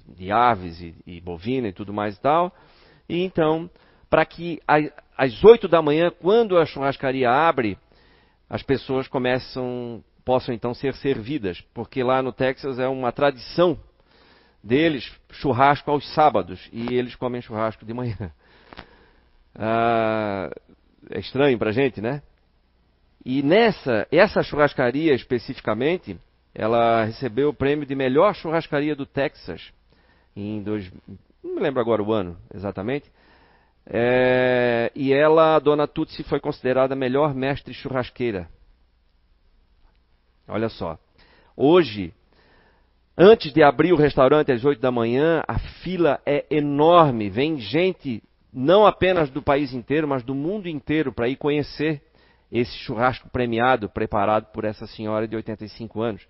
de 0.08 0.30
aves 0.30 0.80
e, 0.80 0.94
e 1.06 1.20
bovina 1.20 1.68
e 1.68 1.72
tudo 1.72 1.92
mais 1.92 2.16
e 2.16 2.20
tal. 2.20 2.54
E 3.08 3.22
então, 3.22 3.68
para 4.08 4.24
que 4.24 4.60
às 5.16 5.44
oito 5.44 5.68
da 5.68 5.82
manhã, 5.82 6.10
quando 6.10 6.56
a 6.56 6.64
churrascaria 6.64 7.30
abre, 7.30 7.76
as 8.48 8.62
pessoas 8.62 9.06
começam 9.06 10.02
possam 10.28 10.54
então 10.54 10.74
ser 10.74 10.94
servidas, 10.96 11.58
porque 11.72 12.02
lá 12.02 12.22
no 12.22 12.34
Texas 12.34 12.78
é 12.78 12.86
uma 12.86 13.10
tradição 13.10 13.78
deles 14.62 15.10
churrasco 15.30 15.90
aos 15.90 16.06
sábados 16.12 16.68
e 16.70 16.92
eles 16.94 17.14
comem 17.14 17.40
churrasco 17.40 17.86
de 17.86 17.94
manhã. 17.94 18.30
Ah, 19.60 20.50
é 21.10 21.18
estranho 21.18 21.58
para 21.58 21.72
gente, 21.72 22.00
né? 22.00 22.22
E 23.24 23.42
nessa, 23.42 24.06
essa 24.12 24.40
churrascaria 24.40 25.12
especificamente, 25.14 26.16
ela 26.54 27.02
recebeu 27.02 27.48
o 27.48 27.54
prêmio 27.54 27.84
de 27.84 27.96
melhor 27.96 28.36
churrascaria 28.36 28.94
do 28.94 29.04
Texas 29.04 29.72
em 30.36 30.62
dois, 30.62 30.92
não 31.42 31.56
me 31.56 31.60
lembro 31.60 31.80
agora 31.80 32.00
o 32.00 32.12
ano 32.12 32.36
exatamente. 32.54 33.10
É, 33.84 34.92
e 34.94 35.12
ela, 35.12 35.56
a 35.56 35.58
dona 35.58 35.88
Tutsi, 35.88 36.22
foi 36.22 36.38
considerada 36.38 36.94
a 36.94 36.96
melhor 36.96 37.34
mestre 37.34 37.74
churrasqueira 37.74 38.48
Olha 40.48 40.68
só. 40.68 40.98
Hoje, 41.56 42.12
antes 43.16 43.52
de 43.52 43.62
abrir 43.62 43.92
o 43.92 43.96
restaurante 43.96 44.50
às 44.50 44.64
8 44.64 44.80
da 44.80 44.90
manhã, 44.90 45.42
a 45.46 45.58
fila 45.58 46.20
é 46.24 46.46
enorme. 46.50 47.28
Vem 47.28 47.58
gente 47.58 48.22
não 48.52 48.86
apenas 48.86 49.30
do 49.30 49.42
país 49.42 49.72
inteiro, 49.72 50.08
mas 50.08 50.22
do 50.22 50.34
mundo 50.34 50.68
inteiro 50.68 51.12
para 51.12 51.28
ir 51.28 51.36
conhecer 51.36 52.02
esse 52.50 52.72
churrasco 52.78 53.28
premiado 53.28 53.88
preparado 53.88 54.46
por 54.52 54.64
essa 54.64 54.86
senhora 54.86 55.28
de 55.28 55.36
85 55.36 56.00
anos. 56.00 56.26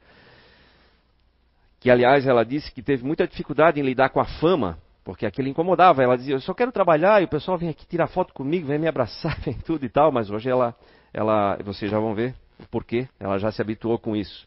Que, 1.81 1.91
aliás, 1.91 2.27
ela 2.27 2.45
disse 2.45 2.73
que 2.73 2.83
teve 2.83 3.05
muita 3.05 3.27
dificuldade 3.27 3.79
em 3.79 3.85
lidar 3.85 4.09
com 4.09 4.19
a 4.19 4.25
fama, 4.25 4.79
porque 5.05 5.25
aquilo 5.25 5.47
incomodava. 5.47 6.03
Ela 6.03 6.17
dizia: 6.17 6.35
Eu 6.35 6.41
só 6.41 6.53
quero 6.53 6.73
trabalhar 6.73 7.23
e 7.23 7.25
o 7.25 7.29
pessoal 7.29 7.57
vem 7.57 7.69
aqui 7.69 7.87
tirar 7.87 8.09
foto 8.09 8.35
comigo, 8.35 8.67
vem 8.67 8.81
me 8.81 8.89
abraçar, 8.89 9.39
vem 9.47 9.55
tudo 9.55 9.85
e 9.87 9.89
tal. 9.89 10.11
Mas 10.11 10.29
hoje 10.29 10.51
ela, 10.51 10.75
ela 11.15 11.57
vocês 11.65 11.89
já 11.89 12.01
vão 12.01 12.15
ver, 12.15 12.35
por 12.71 12.85
quê? 12.85 13.09
Ela 13.19 13.39
já 13.39 13.51
se 13.51 13.61
habituou 13.63 13.99
com 13.99 14.17
isso. 14.17 14.47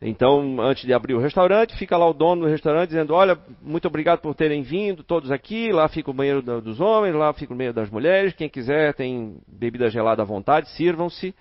Então, 0.00 0.60
antes 0.60 0.84
de 0.84 0.92
abrir 0.92 1.14
o 1.14 1.18
restaurante, 1.18 1.76
fica 1.76 1.96
lá 1.96 2.06
o 2.06 2.12
dono 2.12 2.42
do 2.42 2.48
restaurante 2.48 2.90
dizendo: 2.90 3.14
Olha, 3.14 3.38
muito 3.62 3.88
obrigado 3.88 4.20
por 4.20 4.34
terem 4.34 4.62
vindo, 4.62 5.02
todos 5.02 5.30
aqui. 5.30 5.72
Lá 5.72 5.88
fica 5.88 6.10
o 6.10 6.14
banheiro 6.14 6.42
dos 6.60 6.80
homens, 6.80 7.14
lá 7.14 7.32
fica 7.32 7.54
o 7.54 7.56
banheiro 7.56 7.74
das 7.74 7.88
mulheres. 7.88 8.34
Quem 8.34 8.48
quiser 8.48 8.92
tem 8.94 9.38
bebida 9.48 9.88
gelada 9.88 10.22
à 10.22 10.24
vontade, 10.24 10.68
sirvam-se. 10.70 11.34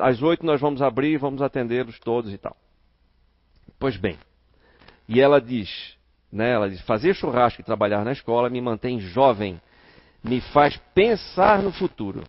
Às 0.00 0.22
oito 0.22 0.46
nós 0.46 0.60
vamos 0.60 0.80
abrir, 0.82 1.18
vamos 1.18 1.42
atendê-los 1.42 1.98
todos 1.98 2.32
e 2.32 2.38
tal. 2.38 2.56
Pois 3.78 3.96
bem, 3.96 4.16
e 5.08 5.20
ela 5.20 5.40
diz, 5.40 5.96
né, 6.32 6.52
ela 6.52 6.70
diz: 6.70 6.80
Fazer 6.82 7.12
churrasco 7.14 7.60
e 7.60 7.64
trabalhar 7.64 8.04
na 8.04 8.12
escola 8.12 8.48
me 8.48 8.60
mantém 8.60 9.00
jovem, 9.00 9.60
me 10.22 10.40
faz 10.40 10.76
pensar 10.94 11.60
no 11.60 11.72
futuro. 11.72 12.22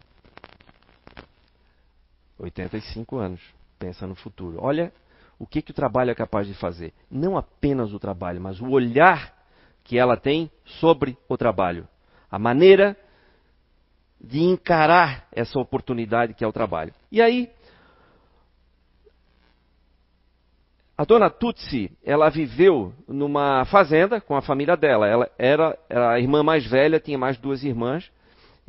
85 2.41 3.17
anos. 3.17 3.41
Pensa 3.77 4.05
no 4.05 4.15
futuro. 4.15 4.57
Olha 4.61 4.91
o 5.39 5.45
que, 5.45 5.61
que 5.61 5.71
o 5.71 5.73
trabalho 5.73 6.11
é 6.11 6.15
capaz 6.15 6.47
de 6.47 6.53
fazer. 6.53 6.93
Não 7.09 7.37
apenas 7.37 7.93
o 7.93 7.99
trabalho, 7.99 8.41
mas 8.41 8.59
o 8.59 8.69
olhar 8.69 9.33
que 9.83 9.97
ela 9.97 10.15
tem 10.15 10.51
sobre 10.65 11.17
o 11.27 11.37
trabalho. 11.37 11.87
A 12.29 12.37
maneira 12.37 12.95
de 14.19 14.39
encarar 14.39 15.27
essa 15.31 15.59
oportunidade 15.59 16.33
que 16.33 16.43
é 16.43 16.47
o 16.47 16.53
trabalho. 16.53 16.93
E 17.11 17.21
aí, 17.21 17.49
a 20.95 21.03
dona 21.03 21.29
Tutsi, 21.29 21.91
ela 22.03 22.29
viveu 22.29 22.93
numa 23.07 23.65
fazenda 23.65 24.21
com 24.21 24.35
a 24.35 24.41
família 24.41 24.77
dela. 24.77 25.07
Ela 25.07 25.31
era, 25.39 25.79
era 25.89 26.13
a 26.13 26.19
irmã 26.19 26.43
mais 26.43 26.65
velha, 26.69 26.99
tinha 26.99 27.17
mais 27.17 27.37
duas 27.37 27.63
irmãs 27.63 28.11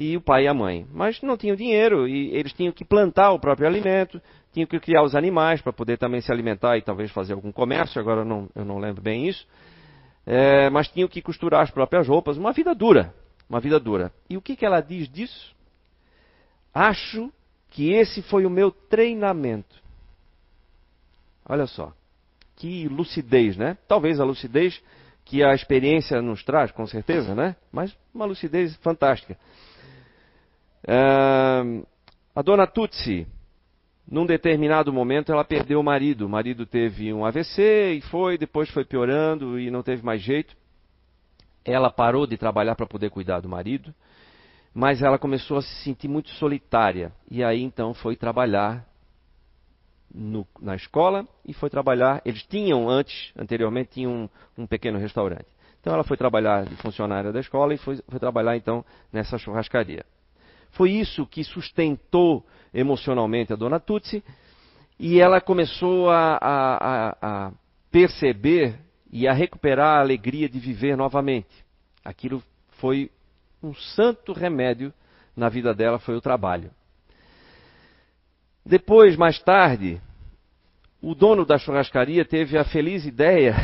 e 0.02 0.16
o 0.16 0.20
pai 0.20 0.44
e 0.44 0.48
a 0.48 0.54
mãe. 0.54 0.86
Mas 0.92 1.22
não 1.22 1.36
tinham 1.36 1.54
dinheiro 1.54 2.08
e 2.08 2.34
eles 2.34 2.52
tinham 2.52 2.72
que 2.72 2.84
plantar 2.84 3.30
o 3.30 3.38
próprio 3.38 3.68
alimento, 3.68 4.20
tinham 4.52 4.66
que 4.66 4.80
criar 4.80 5.02
os 5.02 5.14
animais 5.14 5.60
para 5.62 5.72
poder 5.72 5.96
também 5.96 6.20
se 6.20 6.32
alimentar 6.32 6.76
e 6.76 6.82
talvez 6.82 7.10
fazer 7.12 7.34
algum 7.34 7.52
comércio, 7.52 8.00
agora 8.00 8.24
não, 8.24 8.48
eu 8.54 8.64
não 8.64 8.78
lembro 8.78 9.00
bem 9.00 9.28
isso. 9.28 9.46
É, 10.26 10.68
mas 10.70 10.88
tinham 10.88 11.08
que 11.08 11.22
costurar 11.22 11.62
as 11.62 11.70
próprias 11.70 12.08
roupas, 12.08 12.36
uma 12.36 12.52
vida 12.52 12.74
dura, 12.74 13.14
uma 13.48 13.60
vida 13.60 13.78
dura. 13.78 14.12
E 14.28 14.36
o 14.36 14.42
que, 14.42 14.56
que 14.56 14.66
ela 14.66 14.80
diz 14.80 15.08
disso? 15.08 15.54
Acho 16.74 17.32
que 17.70 17.92
esse 17.92 18.22
foi 18.22 18.44
o 18.44 18.50
meu 18.50 18.70
treinamento. 18.70 19.80
Olha 21.48 21.66
só, 21.66 21.92
que 22.56 22.88
lucidez, 22.88 23.56
né? 23.56 23.76
Talvez 23.86 24.20
a 24.20 24.24
lucidez 24.24 24.80
que 25.24 25.44
a 25.44 25.54
experiência 25.54 26.20
nos 26.20 26.42
traz, 26.44 26.70
com 26.72 26.86
certeza, 26.86 27.34
né? 27.34 27.56
Mas 27.70 27.96
uma 28.12 28.24
lucidez 28.24 28.76
fantástica 28.76 29.36
a 30.86 32.42
dona 32.42 32.66
Tutsi, 32.66 33.26
num 34.10 34.26
determinado 34.26 34.92
momento, 34.92 35.32
ela 35.32 35.44
perdeu 35.44 35.80
o 35.80 35.84
marido. 35.84 36.26
O 36.26 36.28
marido 36.28 36.66
teve 36.66 37.12
um 37.12 37.24
AVC 37.24 37.94
e 37.94 38.00
foi, 38.02 38.36
depois 38.36 38.68
foi 38.70 38.84
piorando 38.84 39.58
e 39.58 39.70
não 39.70 39.82
teve 39.82 40.04
mais 40.04 40.20
jeito. 40.20 40.56
Ela 41.64 41.90
parou 41.90 42.26
de 42.26 42.36
trabalhar 42.36 42.74
para 42.74 42.86
poder 42.86 43.10
cuidar 43.10 43.40
do 43.40 43.48
marido, 43.48 43.94
mas 44.74 45.02
ela 45.02 45.18
começou 45.18 45.58
a 45.58 45.62
se 45.62 45.84
sentir 45.84 46.08
muito 46.08 46.30
solitária. 46.30 47.12
E 47.30 47.44
aí 47.44 47.62
então 47.62 47.94
foi 47.94 48.16
trabalhar 48.16 48.84
no, 50.12 50.46
na 50.60 50.74
escola 50.74 51.26
e 51.46 51.54
foi 51.54 51.70
trabalhar. 51.70 52.20
Eles 52.24 52.42
tinham 52.42 52.88
antes, 52.88 53.32
anteriormente, 53.36 53.92
tinham 53.92 54.12
um, 54.58 54.62
um 54.64 54.66
pequeno 54.66 54.98
restaurante. 54.98 55.46
Então 55.80 55.94
ela 55.94 56.04
foi 56.04 56.16
trabalhar 56.16 56.64
de 56.64 56.76
funcionária 56.76 57.32
da 57.32 57.40
escola 57.40 57.72
e 57.72 57.78
foi, 57.78 57.96
foi 58.08 58.18
trabalhar 58.18 58.56
então 58.56 58.84
nessa 59.12 59.38
churrascaria. 59.38 60.04
Foi 60.72 60.90
isso 60.90 61.26
que 61.26 61.44
sustentou 61.44 62.44
emocionalmente 62.72 63.52
a 63.52 63.56
dona 63.56 63.78
Tutsi 63.78 64.22
e 64.98 65.20
ela 65.20 65.40
começou 65.40 66.10
a, 66.10 66.38
a, 66.40 67.16
a, 67.20 67.52
perceber 67.90 68.78
e 69.10 69.28
a 69.28 69.32
recuperar 69.32 69.98
a 69.98 70.00
alegria 70.00 70.48
de 70.48 70.58
viver 70.58 70.96
novamente. 70.96 71.64
Aquilo 72.04 72.42
foi 72.78 73.10
um 73.62 73.74
santo 73.74 74.32
remédio 74.32 74.92
na 75.36 75.48
vida 75.48 75.74
dela 75.74 75.98
foi 75.98 76.16
o 76.16 76.20
trabalho. 76.20 76.70
Depois, 78.64 79.16
mais 79.16 79.38
tarde, 79.40 80.00
o 81.00 81.14
dono 81.14 81.44
da 81.44 81.58
churrascaria 81.58 82.24
teve 82.24 82.56
a 82.56 82.64
feliz 82.64 83.04
ideia 83.04 83.54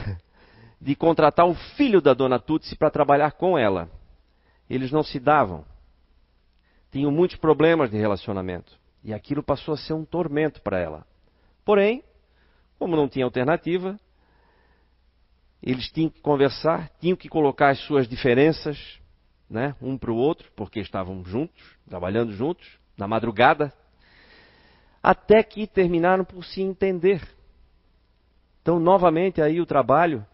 de 0.80 0.94
contratar 0.94 1.46
o 1.46 1.54
filho 1.54 2.00
da 2.00 2.12
dona 2.12 2.38
Tutsi 2.38 2.76
para 2.76 2.90
trabalhar 2.90 3.32
com 3.32 3.58
ela. 3.58 3.88
Eles 4.68 4.90
não 4.90 5.02
se 5.02 5.18
davam. 5.18 5.64
Tinham 6.90 7.10
muitos 7.10 7.36
problemas 7.36 7.90
de 7.90 7.96
relacionamento. 7.96 8.72
E 9.04 9.12
aquilo 9.12 9.42
passou 9.42 9.74
a 9.74 9.76
ser 9.76 9.92
um 9.92 10.04
tormento 10.04 10.60
para 10.62 10.78
ela. 10.78 11.06
Porém, 11.64 12.02
como 12.78 12.96
não 12.96 13.08
tinha 13.08 13.24
alternativa, 13.24 13.98
eles 15.62 15.90
tinham 15.90 16.10
que 16.10 16.20
conversar, 16.20 16.90
tinham 17.00 17.16
que 17.16 17.28
colocar 17.28 17.70
as 17.70 17.78
suas 17.80 18.08
diferenças, 18.08 19.00
né, 19.50 19.74
um 19.80 19.98
para 19.98 20.12
o 20.12 20.16
outro, 20.16 20.50
porque 20.54 20.80
estavam 20.80 21.24
juntos, 21.24 21.76
trabalhando 21.88 22.32
juntos, 22.32 22.78
na 22.96 23.08
madrugada, 23.08 23.72
até 25.02 25.42
que 25.42 25.66
terminaram 25.66 26.24
por 26.24 26.44
se 26.44 26.60
entender. 26.60 27.22
Então, 28.62 28.78
novamente, 28.78 29.40
aí 29.40 29.60
o 29.60 29.66
trabalho, 29.66 30.24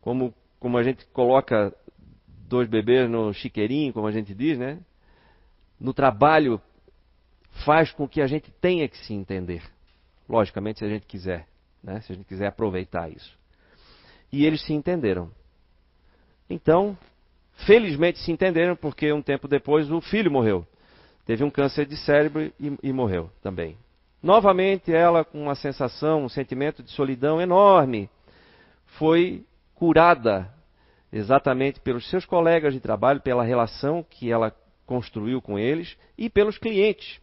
como, 0.00 0.34
como 0.58 0.76
a 0.76 0.82
gente 0.82 1.06
coloca 1.06 1.74
dois 2.26 2.68
bebês 2.68 3.08
no 3.08 3.32
chiqueirinho, 3.32 3.92
como 3.92 4.06
a 4.06 4.12
gente 4.12 4.34
diz, 4.34 4.58
né? 4.58 4.80
No 5.80 5.92
trabalho 5.92 6.60
faz 7.64 7.90
com 7.92 8.08
que 8.08 8.20
a 8.20 8.26
gente 8.26 8.50
tenha 8.60 8.88
que 8.88 8.96
se 8.98 9.14
entender. 9.14 9.62
Logicamente, 10.28 10.80
se 10.80 10.84
a 10.84 10.88
gente 10.88 11.06
quiser, 11.06 11.46
né? 11.82 12.00
Se 12.00 12.12
a 12.12 12.14
gente 12.14 12.26
quiser 12.26 12.46
aproveitar 12.46 13.10
isso. 13.10 13.36
E 14.32 14.44
eles 14.44 14.60
se 14.62 14.72
entenderam. 14.72 15.30
Então, 16.50 16.96
felizmente 17.66 18.18
se 18.18 18.30
entenderam, 18.30 18.76
porque 18.76 19.12
um 19.12 19.22
tempo 19.22 19.48
depois 19.48 19.90
o 19.90 20.00
filho 20.00 20.30
morreu. 20.30 20.66
Teve 21.24 21.44
um 21.44 21.50
câncer 21.50 21.86
de 21.86 21.96
cérebro 21.96 22.52
e, 22.58 22.78
e 22.82 22.92
morreu 22.92 23.30
também. 23.42 23.76
Novamente, 24.22 24.92
ela, 24.92 25.24
com 25.24 25.42
uma 25.42 25.54
sensação, 25.54 26.24
um 26.24 26.28
sentimento 26.28 26.82
de 26.82 26.90
solidão 26.90 27.40
enorme, 27.40 28.10
foi 28.98 29.44
curada 29.74 30.52
exatamente 31.12 31.80
pelos 31.80 32.08
seus 32.10 32.26
colegas 32.26 32.74
de 32.74 32.80
trabalho, 32.80 33.20
pela 33.20 33.44
relação 33.44 34.02
que 34.02 34.30
ela 34.30 34.54
construiu 34.88 35.42
com 35.42 35.58
eles 35.58 35.96
e 36.16 36.30
pelos 36.30 36.56
clientes. 36.56 37.20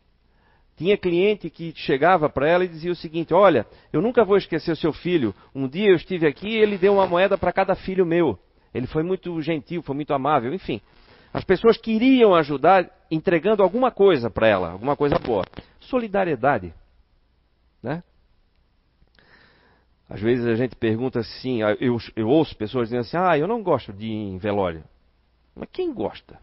Tinha 0.78 0.96
cliente 0.96 1.50
que 1.50 1.74
chegava 1.76 2.30
para 2.30 2.48
ela 2.48 2.64
e 2.64 2.68
dizia 2.68 2.92
o 2.92 2.96
seguinte: 2.96 3.34
Olha, 3.34 3.66
eu 3.92 4.02
nunca 4.02 4.24
vou 4.24 4.38
esquecer 4.38 4.72
o 4.72 4.76
seu 4.76 4.94
filho. 4.94 5.34
Um 5.54 5.68
dia 5.68 5.90
eu 5.90 5.96
estive 5.96 6.28
aqui 6.28 6.48
e 6.50 6.58
ele 6.58 6.78
deu 6.78 6.94
uma 6.94 7.08
moeda 7.08 7.38
para 7.38 7.52
cada 7.52 7.76
filho 7.76 8.06
meu. 8.06 8.38
Ele 8.74 8.86
foi 8.86 9.02
muito 9.02 9.42
gentil, 9.42 9.82
foi 9.82 9.96
muito 9.96 10.14
amável, 10.14 10.54
enfim. 10.54 10.80
As 11.34 11.44
pessoas 11.44 11.78
queriam 11.78 12.36
ajudar 12.36 12.90
entregando 13.10 13.64
alguma 13.64 13.90
coisa 13.90 14.30
para 14.30 14.48
ela, 14.48 14.72
alguma 14.72 14.96
coisa 14.96 15.18
boa. 15.18 15.44
Solidariedade. 15.80 16.74
Né? 17.82 18.04
Às 20.10 20.22
vezes 20.22 20.46
a 20.46 20.56
gente 20.56 20.76
pergunta 20.76 21.20
assim, 21.20 21.62
eu, 21.80 21.98
eu 22.16 22.28
ouço 22.28 22.56
pessoas 22.56 22.90
dizendo 22.90 23.02
assim, 23.02 23.18
ah, 23.18 23.38
eu 23.38 23.48
não 23.48 23.64
gosto 23.64 23.92
de 23.92 24.06
ir 24.06 24.14
em 24.14 24.38
velório. 24.38 24.84
Mas 25.56 25.70
quem 25.72 25.94
gosta? 25.94 26.40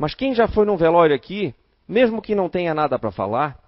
Mas 0.00 0.14
quem 0.14 0.34
já 0.34 0.48
foi 0.48 0.64
num 0.64 0.78
velório 0.78 1.14
aqui, 1.14 1.54
mesmo 1.86 2.22
que 2.22 2.34
não 2.34 2.48
tenha 2.48 2.72
nada 2.72 2.98
para 2.98 3.12
falar, 3.12 3.60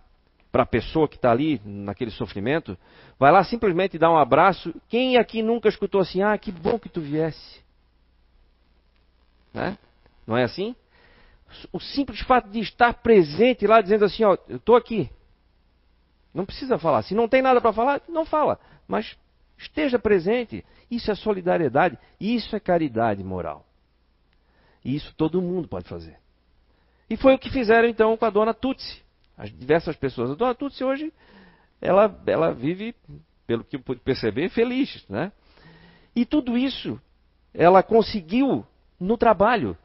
para 0.51 0.63
a 0.63 0.67
pessoa 0.67 1.07
que 1.07 1.17
está 1.17 1.31
ali 1.31 1.61
naquele 1.63 2.11
sofrimento, 2.11 2.75
vai 3.19 3.31
lá 3.31 3.45
simplesmente 3.45 3.99
dar 3.99 4.11
um 4.11 4.17
abraço. 4.17 4.75
Quem 4.89 5.19
aqui 5.19 5.43
nunca 5.43 5.69
escutou 5.69 6.01
assim, 6.01 6.23
ah, 6.23 6.39
que 6.39 6.51
bom 6.51 6.79
que 6.79 6.89
tu 6.89 7.03
viesse? 7.03 7.61
Né? 9.53 9.77
Não 10.27 10.35
é 10.35 10.45
assim? 10.45 10.75
O 11.71 11.79
simples 11.79 12.21
fato 12.21 12.49
de 12.49 12.61
estar 12.61 12.95
presente 12.95 13.67
lá, 13.67 13.83
dizendo 13.83 14.07
assim, 14.07 14.25
ó, 14.25 14.39
eu 14.49 14.57
estou 14.57 14.75
aqui. 14.75 15.11
Não 16.33 16.47
precisa 16.47 16.79
falar. 16.79 17.03
Se 17.03 17.15
não 17.15 17.29
tem 17.29 17.43
nada 17.43 17.61
para 17.61 17.75
falar, 17.75 18.01
não 18.09 18.25
fala. 18.25 18.59
Mas 18.89 19.19
esteja 19.59 19.99
presente. 19.99 20.65
Isso 20.91 21.11
é 21.11 21.15
solidariedade. 21.15 21.99
Isso 22.19 22.57
é 22.57 22.59
caridade 22.59 23.23
moral. 23.23 23.67
E 24.83 24.97
isso 24.97 25.15
todo 25.15 25.43
mundo 25.43 25.69
pode 25.69 25.87
fazer. 25.87 26.22
E 27.09 27.17
foi 27.17 27.35
o 27.35 27.39
que 27.39 27.51
fizeram 27.51 27.89
então 27.89 28.17
com 28.17 28.25
a 28.25 28.31
dona 28.31 28.55
Tutsi. 28.55 29.03
As 29.37 29.51
diversas 29.51 29.97
pessoas. 29.97 30.31
A 30.31 30.35
dona 30.35 30.55
Tutsi 30.55 30.83
hoje, 30.85 31.13
ela, 31.81 32.15
ela 32.27 32.53
vive, 32.53 32.95
pelo 33.47 33.65
que 33.65 33.77
eu 33.77 33.81
pude 33.81 34.01
perceber, 34.01 34.49
feliz. 34.49 35.05
Né? 35.09 35.33
E 36.15 36.25
tudo 36.25 36.57
isso 36.57 37.01
ela 37.55 37.83
conseguiu 37.83 38.65
no 38.99 39.17
trabalho 39.17 39.77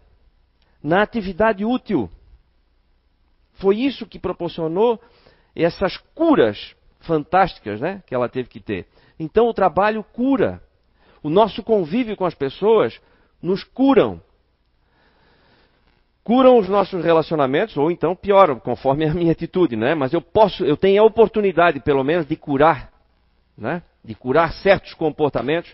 na 0.82 1.02
atividade 1.02 1.66
útil. 1.66 2.10
Foi 3.56 3.78
isso 3.78 4.06
que 4.06 4.20
proporcionou 4.20 5.02
essas 5.56 5.98
curas 6.14 6.76
fantásticas 7.00 7.82
né, 7.82 8.04
que 8.06 8.14
ela 8.14 8.30
teve 8.30 8.48
que 8.48 8.60
ter. 8.60 8.88
Então 9.20 9.48
o 9.48 9.54
trabalho 9.54 10.04
cura. 10.04 10.62
O 11.24 11.30
nosso 11.30 11.64
convívio 11.64 12.16
com 12.16 12.26
as 12.26 12.36
pessoas 12.36 13.02
nos 13.42 13.64
curam. 13.64 14.22
Curam 16.28 16.58
os 16.58 16.68
nossos 16.68 17.06
relacionamentos, 17.06 17.78
ou 17.78 17.90
então 17.90 18.14
pioram, 18.14 18.60
conforme 18.60 19.06
a 19.06 19.14
minha 19.14 19.32
atitude, 19.32 19.78
né? 19.78 19.96
Mas 19.96 20.12
eu 20.12 20.22
posso, 20.22 20.66
eu 20.66 20.76
tenho 20.76 21.02
a 21.02 21.06
oportunidade, 21.06 21.80
pelo 21.80 22.04
menos, 22.04 22.28
de 22.28 22.36
curar, 22.36 22.92
né? 23.58 23.82
De 24.04 24.14
curar 24.14 24.52
certos 24.52 24.94
comportamentos. 24.94 25.74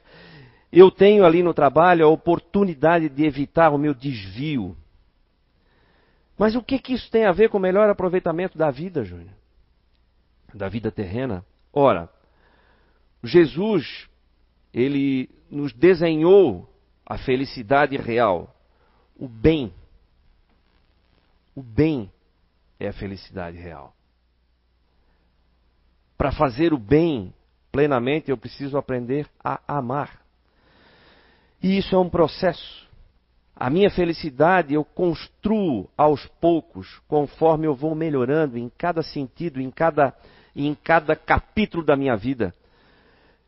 Eu 0.71 0.91
tenho 0.91 1.25
ali 1.25 1.41
no 1.41 1.55
trabalho 1.55 2.05
a 2.05 2.07
oportunidade 2.07 3.09
de 3.09 3.25
evitar 3.25 3.71
o 3.71 3.79
meu 3.79 3.95
desvio, 3.95 4.77
mas 6.37 6.55
o 6.55 6.61
que, 6.61 6.77
que 6.77 6.93
isso 6.93 7.09
tem 7.09 7.25
a 7.25 7.31
ver 7.31 7.49
com 7.49 7.57
o 7.57 7.59
melhor 7.59 7.89
aproveitamento 7.89 8.55
da 8.55 8.69
vida, 8.69 9.03
Júnior? 9.03 9.33
Da 10.53 10.69
vida 10.69 10.91
terrena? 10.91 11.43
Ora, 11.73 12.07
Jesus, 13.23 14.07
ele 14.71 15.31
nos 15.49 15.73
desenhou 15.73 16.71
a 17.03 17.17
felicidade 17.17 17.97
real, 17.97 18.55
o 19.17 19.27
bem. 19.27 19.73
O 21.55 21.61
bem 21.61 22.11
é 22.79 22.87
a 22.87 22.93
felicidade 22.93 23.57
real. 23.57 23.95
Para 26.17 26.31
fazer 26.31 26.73
o 26.73 26.77
bem 26.77 27.33
plenamente, 27.71 28.29
eu 28.29 28.37
preciso 28.37 28.77
aprender 28.77 29.27
a 29.43 29.59
amar. 29.67 30.21
E 31.61 31.77
isso 31.77 31.95
é 31.95 31.99
um 31.99 32.09
processo. 32.09 32.87
A 33.55 33.69
minha 33.69 33.89
felicidade 33.89 34.73
eu 34.73 34.83
construo 34.83 35.89
aos 35.95 36.25
poucos, 36.41 37.01
conforme 37.07 37.67
eu 37.67 37.75
vou 37.75 37.93
melhorando 37.93 38.57
em 38.57 38.69
cada 38.77 39.03
sentido, 39.03 39.61
em 39.61 39.69
cada, 39.69 40.13
em 40.55 40.73
cada 40.75 41.15
capítulo 41.15 41.83
da 41.83 41.95
minha 41.95 42.15
vida. 42.15 42.53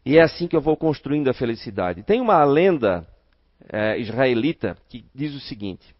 E 0.06 0.18
é 0.18 0.22
assim 0.22 0.48
que 0.48 0.56
eu 0.56 0.62
vou 0.62 0.78
construindo 0.78 1.30
a 1.30 1.34
felicidade. 1.34 2.04
Tem 2.04 2.22
uma 2.22 2.44
lenda 2.44 3.08
é, 3.68 3.98
israelita 4.00 4.78
que 4.88 5.06
diz 5.14 5.34
o 5.34 5.40
seguinte: 5.40 5.95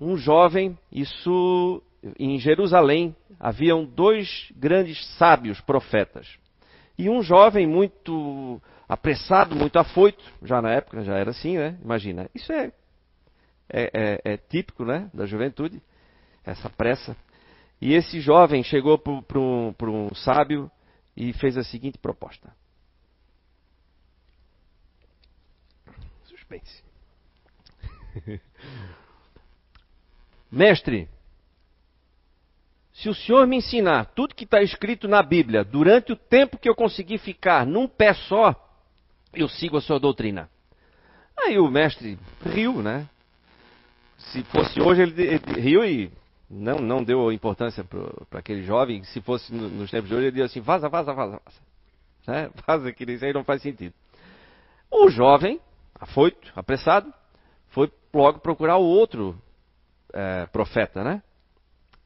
um 0.00 0.16
jovem, 0.16 0.78
isso 0.92 1.82
em 2.18 2.38
Jerusalém, 2.38 3.14
haviam 3.38 3.84
dois 3.84 4.50
grandes 4.56 5.04
sábios 5.16 5.60
profetas. 5.60 6.38
E 6.96 7.08
um 7.08 7.22
jovem 7.22 7.66
muito 7.66 8.60
apressado, 8.88 9.54
muito 9.54 9.78
afoito, 9.78 10.22
já 10.42 10.62
na 10.62 10.72
época 10.72 11.02
já 11.02 11.16
era 11.16 11.30
assim, 11.30 11.58
né? 11.58 11.78
Imagina, 11.82 12.30
isso 12.34 12.52
é, 12.52 12.72
é, 13.68 13.90
é, 13.92 14.32
é 14.32 14.36
típico, 14.36 14.84
né, 14.84 15.10
da 15.12 15.26
juventude, 15.26 15.82
essa 16.44 16.70
pressa. 16.70 17.16
E 17.80 17.94
esse 17.94 18.20
jovem 18.20 18.62
chegou 18.62 18.98
para 18.98 19.38
um, 19.38 19.74
um 19.82 20.14
sábio 20.14 20.70
e 21.16 21.32
fez 21.32 21.56
a 21.56 21.62
seguinte 21.62 21.98
proposta. 21.98 22.52
Suspense. 26.24 26.82
Mestre, 30.50 31.08
se 32.92 33.08
o 33.08 33.14
senhor 33.14 33.46
me 33.46 33.56
ensinar 33.56 34.06
tudo 34.06 34.34
que 34.34 34.44
está 34.44 34.62
escrito 34.62 35.06
na 35.06 35.22
Bíblia 35.22 35.62
durante 35.64 36.12
o 36.12 36.16
tempo 36.16 36.58
que 36.58 36.68
eu 36.68 36.74
conseguir 36.74 37.18
ficar 37.18 37.64
num 37.66 37.86
pé 37.86 38.12
só, 38.14 38.54
eu 39.32 39.48
sigo 39.48 39.76
a 39.76 39.80
sua 39.80 40.00
doutrina. 40.00 40.50
Aí 41.36 41.58
o 41.58 41.70
mestre 41.70 42.18
riu, 42.44 42.82
né? 42.82 43.08
Se 44.18 44.42
fosse 44.44 44.80
hoje, 44.80 45.02
ele, 45.02 45.22
ele 45.22 45.60
riu 45.60 45.84
e 45.84 46.10
não, 46.50 46.78
não 46.78 47.04
deu 47.04 47.30
importância 47.30 47.84
para 47.84 48.40
aquele 48.40 48.64
jovem. 48.64 49.04
Se 49.04 49.20
fosse 49.20 49.54
no, 49.54 49.68
nos 49.68 49.90
tempos 49.90 50.08
de 50.08 50.14
hoje, 50.14 50.24
ele 50.24 50.32
diria 50.32 50.46
assim: 50.46 50.60
vaza, 50.60 50.88
vaza, 50.88 51.12
vaza, 51.12 51.40
vaza. 51.44 51.68
Né? 52.26 52.50
Vaza, 52.66 52.92
que 52.92 53.04
isso 53.04 53.24
aí 53.24 53.32
não 53.32 53.44
faz 53.44 53.62
sentido. 53.62 53.94
O 54.90 55.08
jovem, 55.08 55.60
afoito, 55.94 56.52
apressado, 56.56 57.12
foi 57.68 57.90
logo 58.12 58.40
procurar 58.40 58.76
o 58.76 58.84
outro 58.84 59.40
é, 60.12 60.46
profeta, 60.46 61.02
né? 61.02 61.22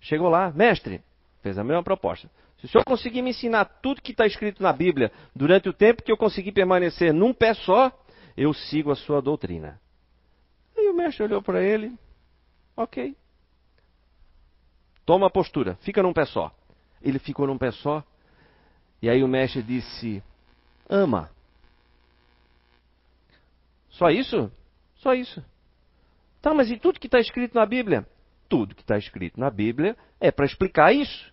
Chegou 0.00 0.28
lá, 0.28 0.50
mestre, 0.50 1.02
fez 1.42 1.58
a 1.58 1.64
mesma 1.64 1.82
proposta. 1.82 2.28
Se 2.58 2.66
o 2.66 2.68
senhor 2.68 2.84
conseguir 2.84 3.22
me 3.22 3.30
ensinar 3.30 3.64
tudo 3.64 4.00
que 4.00 4.12
está 4.12 4.26
escrito 4.26 4.62
na 4.62 4.72
Bíblia 4.72 5.10
durante 5.34 5.68
o 5.68 5.72
tempo 5.72 6.02
que 6.02 6.12
eu 6.12 6.16
conseguir 6.16 6.52
permanecer 6.52 7.12
num 7.12 7.32
pé 7.34 7.54
só, 7.54 7.90
eu 8.36 8.52
sigo 8.52 8.90
a 8.90 8.96
sua 8.96 9.20
doutrina. 9.20 9.80
Aí 10.76 10.88
o 10.88 10.94
mestre 10.94 11.24
olhou 11.24 11.42
para 11.42 11.62
ele, 11.62 11.96
ok. 12.76 13.16
Toma 15.04 15.26
a 15.26 15.30
postura, 15.30 15.76
fica 15.82 16.02
num 16.02 16.12
pé 16.12 16.24
só. 16.24 16.54
Ele 17.00 17.18
ficou 17.18 17.46
num 17.46 17.58
pé 17.58 17.72
só, 17.72 18.04
e 19.00 19.10
aí 19.10 19.24
o 19.24 19.28
mestre 19.28 19.62
disse: 19.62 20.22
ama. 20.88 21.28
Só 23.90 24.08
isso? 24.08 24.50
Só 24.96 25.14
isso. 25.14 25.44
Tá, 26.42 26.52
mas 26.52 26.70
e 26.70 26.76
tudo 26.76 26.98
que 26.98 27.06
está 27.06 27.20
escrito 27.20 27.54
na 27.54 27.64
Bíblia? 27.64 28.04
Tudo 28.48 28.74
que 28.74 28.82
está 28.82 28.98
escrito 28.98 29.38
na 29.38 29.48
Bíblia 29.48 29.96
é 30.20 30.32
para 30.32 30.44
explicar 30.44 30.92
isso. 30.92 31.32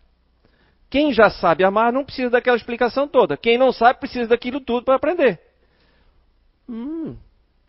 Quem 0.90 1.12
já 1.12 1.30
sabe 1.32 1.64
amar 1.64 1.92
não 1.92 2.06
precisa 2.06 2.30
daquela 2.30 2.56
explicação 2.56 3.08
toda. 3.08 3.36
Quem 3.36 3.58
não 3.58 3.72
sabe 3.72 4.00
precisa 4.00 4.28
daquilo 4.28 4.62
tudo 4.62 4.86
para 4.86 4.96
aprender. 4.96 5.40
Hum, 6.68 7.18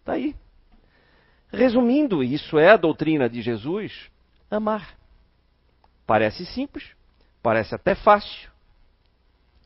tá 0.04 0.12
aí. 0.12 0.36
Resumindo, 1.50 2.22
isso 2.22 2.58
é 2.58 2.70
a 2.70 2.76
doutrina 2.76 3.28
de 3.28 3.40
Jesus: 3.40 4.10
amar. 4.50 4.94
Parece 6.06 6.44
simples, 6.46 6.90
parece 7.42 7.74
até 7.74 7.94
fácil, 7.94 8.50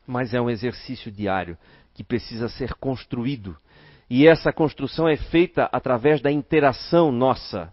mas 0.06 0.32
é 0.32 0.40
um 0.40 0.48
exercício 0.48 1.10
diário 1.10 1.58
que 1.92 2.04
precisa 2.04 2.48
ser 2.48 2.74
construído. 2.74 3.56
E 4.08 4.26
essa 4.26 4.52
construção 4.52 5.08
é 5.08 5.16
feita 5.16 5.68
através 5.72 6.20
da 6.20 6.30
interação 6.30 7.10
nossa. 7.10 7.72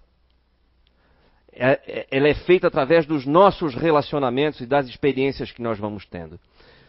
É, 1.54 1.80
é, 1.86 2.08
ela 2.10 2.30
é 2.30 2.34
feita 2.34 2.68
através 2.68 3.06
dos 3.06 3.26
nossos 3.26 3.76
relacionamentos 3.76 4.62
e 4.62 4.66
das 4.66 4.88
experiências 4.88 5.52
que 5.52 5.62
nós 5.62 5.78
vamos 5.78 6.06
tendo. 6.06 6.40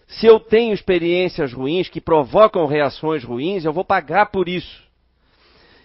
Se 0.07 0.27
eu 0.27 0.39
tenho 0.39 0.73
experiências 0.73 1.53
ruins 1.53 1.89
que 1.89 2.01
provocam 2.01 2.67
reações 2.67 3.25
ruins, 3.25 3.65
eu 3.65 3.73
vou 3.73 3.85
pagar 3.85 4.27
por 4.27 4.49
isso. 4.49 4.83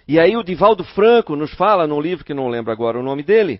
E 0.07 0.19
aí 0.19 0.37
o 0.37 0.43
Divaldo 0.43 0.83
Franco 0.83 1.35
nos 1.35 1.53
fala 1.53 1.87
num 1.87 1.99
livro 1.99 2.23
que 2.23 2.33
não 2.33 2.47
lembro 2.47 2.71
agora 2.71 2.99
o 2.99 3.03
nome 3.03 3.23
dele, 3.23 3.59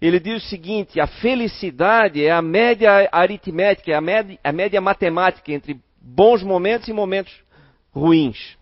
ele 0.00 0.18
diz 0.18 0.42
o 0.42 0.48
seguinte: 0.48 1.00
a 1.00 1.06
felicidade 1.06 2.24
é 2.24 2.30
a 2.30 2.42
média 2.42 3.08
aritmética, 3.12 3.92
é 3.92 3.94
a 3.94 4.00
média, 4.00 4.38
a 4.42 4.52
média 4.52 4.80
matemática 4.80 5.52
entre 5.52 5.80
bons 6.00 6.42
momentos 6.42 6.88
e 6.88 6.92
momentos 6.92 7.32
ruins. 7.92 8.56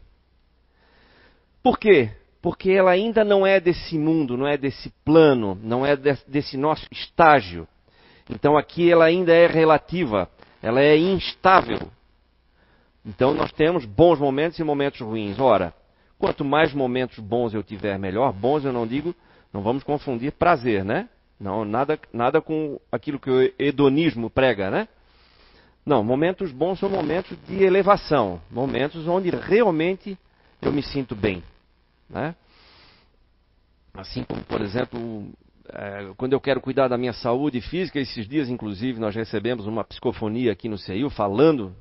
Por 1.62 1.79
quê? 1.79 2.11
Porque 2.40 2.72
ela 2.72 2.90
ainda 2.90 3.25
não 3.25 3.46
é 3.46 3.61
desse 3.61 3.96
mundo, 3.96 4.37
não 4.37 4.48
é 4.48 4.57
desse 4.57 4.90
plano, 5.05 5.57
não 5.62 5.87
é 5.87 5.96
desse 5.96 6.57
nosso 6.57 6.87
estágio. 6.90 7.68
Então 8.29 8.57
aqui 8.57 8.90
ela 8.90 9.05
ainda 9.05 9.33
é 9.33 9.46
relativa, 9.46 10.29
ela 10.61 10.81
é 10.81 10.96
instável. 10.96 11.88
Então 13.07 13.33
nós 13.33 13.53
temos 13.53 13.85
bons 13.85 14.18
momentos 14.18 14.59
e 14.59 14.64
momentos 14.64 15.01
ruins. 15.01 15.38
Ora, 15.38 15.72
quanto 16.18 16.44
mais 16.44 16.72
momentos 16.72 17.18
bons 17.20 17.55
eu 17.55 17.62
tiver, 17.62 17.98
melhor. 17.98 18.33
Bons 18.33 18.64
eu 18.64 18.72
não 18.72 18.87
digo, 18.87 19.14
não 19.53 19.62
vamos 19.62 19.85
confundir 19.85 20.33
prazer, 20.33 20.85
né? 20.85 21.09
Não, 21.38 21.64
nada, 21.64 21.98
nada 22.12 22.40
com 22.40 22.81
aquilo 22.90 23.18
que 23.18 23.31
o 23.31 23.53
hedonismo 23.59 24.31
prega, 24.31 24.70
né? 24.70 24.88
Não, 25.85 26.03
momentos 26.05 26.53
bons 26.53 26.79
são 26.79 26.88
momentos 26.88 27.37
de 27.48 27.64
elevação, 27.64 28.40
momentos 28.48 29.07
onde 29.09 29.31
realmente 29.31 30.16
eu 30.61 30.72
me 30.72 30.83
sinto 30.83 31.16
bem. 31.16 31.42
Né? 32.12 32.37
Assim 33.94 34.22
como, 34.22 34.44
por 34.44 34.61
exemplo, 34.61 35.33
é, 35.70 36.12
quando 36.16 36.35
eu 36.35 36.40
quero 36.40 36.61
cuidar 36.61 36.88
da 36.88 36.98
minha 36.98 37.14
saúde 37.14 37.61
física, 37.62 37.98
esses 37.98 38.29
dias, 38.29 38.51
inclusive, 38.51 39.01
nós 39.01 39.14
recebemos 39.14 39.66
uma 39.66 39.83
psicofonia 39.83 40.53
aqui 40.53 40.68
no 40.68 40.77
CEIU 40.77 41.09
falando 41.09 41.75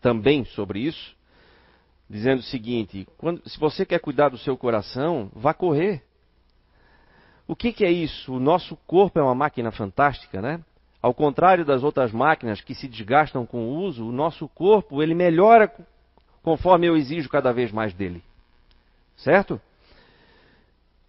também 0.00 0.44
sobre 0.46 0.80
isso, 0.80 1.14
dizendo 2.08 2.40
o 2.40 2.44
seguinte: 2.44 3.06
quando, 3.18 3.46
se 3.46 3.60
você 3.60 3.84
quer 3.84 4.00
cuidar 4.00 4.30
do 4.30 4.38
seu 4.38 4.56
coração, 4.56 5.30
vá 5.34 5.52
correr. 5.52 6.02
O 7.46 7.54
que, 7.54 7.72
que 7.72 7.84
é 7.84 7.90
isso? 7.90 8.34
O 8.34 8.40
nosso 8.40 8.74
corpo 8.86 9.18
é 9.18 9.22
uma 9.22 9.34
máquina 9.34 9.70
fantástica, 9.70 10.40
né? 10.40 10.60
Ao 11.00 11.14
contrário 11.14 11.64
das 11.64 11.84
outras 11.84 12.10
máquinas 12.10 12.60
que 12.60 12.74
se 12.74 12.88
desgastam 12.88 13.46
com 13.46 13.68
o 13.68 13.76
uso, 13.76 14.08
o 14.08 14.12
nosso 14.12 14.48
corpo 14.48 15.02
ele 15.02 15.14
melhora 15.14 15.72
conforme 16.42 16.86
eu 16.86 16.96
exijo 16.96 17.28
cada 17.28 17.52
vez 17.52 17.70
mais 17.70 17.92
dele. 17.92 18.22
Certo? 19.16 19.60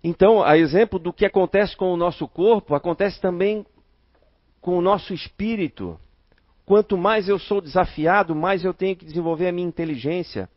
Então, 0.04 0.41
a 0.41 0.58
exemplo 0.58 0.98
do 0.98 1.12
que 1.12 1.26
acontece 1.26 1.76
com 1.76 1.93
o 1.93 1.98
nosso 1.98 2.28
corpo, 2.28 2.74
acontece 2.74 3.20
também 3.20 3.65
com 4.62 4.78
o 4.78 4.82
nosso 4.82 5.13
espírito. 5.13 6.00
Quanto 6.65 6.98
mais 6.98 7.28
eu 7.28 7.39
sou 7.39 7.62
desafiado, 7.62 8.36
mais 8.36 8.63
eu 8.63 8.74
tenho 8.74 8.96
que 8.96 9.06
desenvolver 9.06 9.48
a 9.48 9.52
minha 9.52 9.67
inteligência. 9.67 10.50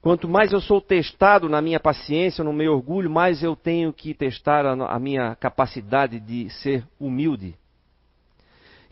Quanto 0.00 0.28
mais 0.28 0.52
eu 0.52 0.60
sou 0.60 0.80
testado 0.80 1.48
na 1.48 1.62
minha 1.62 1.80
paciência, 1.80 2.44
no 2.44 2.52
meu 2.52 2.74
orgulho, 2.74 3.10
mais 3.10 3.42
eu 3.42 3.56
tenho 3.56 3.92
que 3.92 4.12
testar 4.12 4.66
a, 4.66 4.98
minha 4.98 5.34
capacidade 5.34 6.20
de 6.20 6.50
ser 6.50 6.86
humilde. 7.00 7.56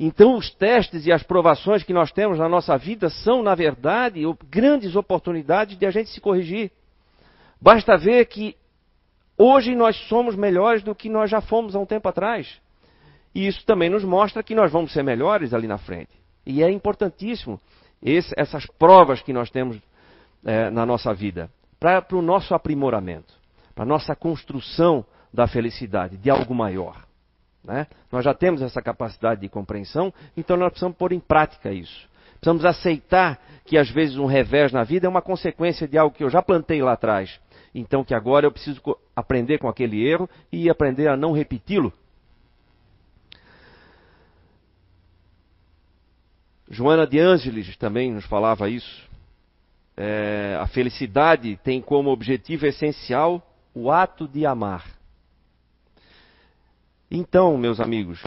Então, 0.01 0.37
os 0.37 0.51
testes 0.51 1.07
e 1.07 1.12
as 1.12 1.23
provações 1.23 1.83
que 1.83 1.92
nós 1.92 2.11
temos 2.11 2.38
na 2.38 2.49
nossa 2.49 2.77
vida 2.79 3.11
são, 3.11 3.42
na 3.42 3.55
verdade, 3.55 4.23
grandes 4.49 4.97
oportunidades 4.97 5.79
de 5.79 5.85
a 5.85 5.90
gente 5.90 6.09
se 6.09 6.21
corrigir. 6.21 6.73
Basta 7.62 7.96
ver 7.96 8.27
que 8.27 8.57
hoje 9.38 9.77
nós 9.77 9.96
somos 10.09 10.35
melhores 10.35 10.83
do 10.83 10.96
que 10.96 11.09
nós 11.09 11.31
já 11.31 11.40
fomos 11.40 11.77
há 11.77 11.79
um 11.79 11.87
tempo 11.87 12.09
atrás. 12.09 12.61
E 13.33 13.46
isso 13.46 13.64
também 13.64 13.88
nos 13.88 14.03
mostra 14.03 14.42
que 14.42 14.53
nós 14.53 14.72
vamos 14.72 14.92
ser 14.92 15.05
melhores 15.05 15.55
ali 15.55 15.68
na 15.68 15.79
frente. 15.79 16.11
E 16.44 16.61
é 16.61 16.68
importantíssimo 16.68 17.61
esse, 18.03 18.35
essas 18.37 18.66
provas 18.66 19.22
que 19.22 19.33
nós 19.33 19.48
temos 19.48 19.79
é, 20.44 20.70
na 20.70 20.85
nossa 20.85 21.14
vida, 21.14 21.48
para 21.79 22.05
o 22.12 22.20
nosso 22.20 22.53
aprimoramento, 22.53 23.33
para 23.77 23.85
a 23.85 23.87
nossa 23.87 24.16
construção 24.16 25.07
da 25.33 25.46
felicidade, 25.46 26.16
de 26.16 26.31
algo 26.31 26.53
maior. 26.53 27.07
Né? 27.62 27.87
Nós 28.11 28.25
já 28.25 28.35
temos 28.35 28.61
essa 28.61 28.83
capacidade 28.83 29.40
de 29.40 29.48
compreensão, 29.48 30.12
então 30.37 30.57
nós 30.57 30.70
precisamos 30.70 30.98
pôr 30.98 31.12
em 31.12 31.20
prática 31.20 31.72
isso. 31.72 32.11
Precisamos 32.42 32.64
aceitar 32.64 33.40
que 33.64 33.79
às 33.79 33.88
vezes 33.88 34.18
um 34.18 34.27
revés 34.27 34.72
na 34.72 34.83
vida 34.83 35.07
é 35.07 35.09
uma 35.09 35.22
consequência 35.22 35.87
de 35.87 35.96
algo 35.96 36.12
que 36.14 36.25
eu 36.25 36.29
já 36.29 36.42
plantei 36.42 36.83
lá 36.83 36.94
atrás. 36.94 37.40
Então 37.74 38.04
que 38.04 38.14
agora 38.14 38.46
eu 38.46 38.52
preciso 38.52 38.80
aprender 39.14 39.58
com 39.58 39.68
aquele 39.68 40.06
erro 40.06 40.28
e 40.50 40.68
aprender 40.68 41.08
a 41.08 41.16
não 41.16 41.32
repeti-lo. 41.32 41.92
Joana 46.68 47.06
de 47.06 47.18
Ângeles 47.18 47.76
também 47.76 48.11
nos 48.12 48.24
falava 48.24 48.68
isso 48.68 49.12
é, 49.96 50.56
a 50.61 50.66
felicidade 50.66 51.56
tem 51.62 51.80
como 51.80 52.11
objetivo 52.11 52.66
essencial 52.66 53.46
o 53.74 53.90
ato 53.90 54.26
de 54.26 54.46
amar. 54.46 54.87
Então, 57.11 57.56
meus 57.58 57.78
amigos, 57.78 58.22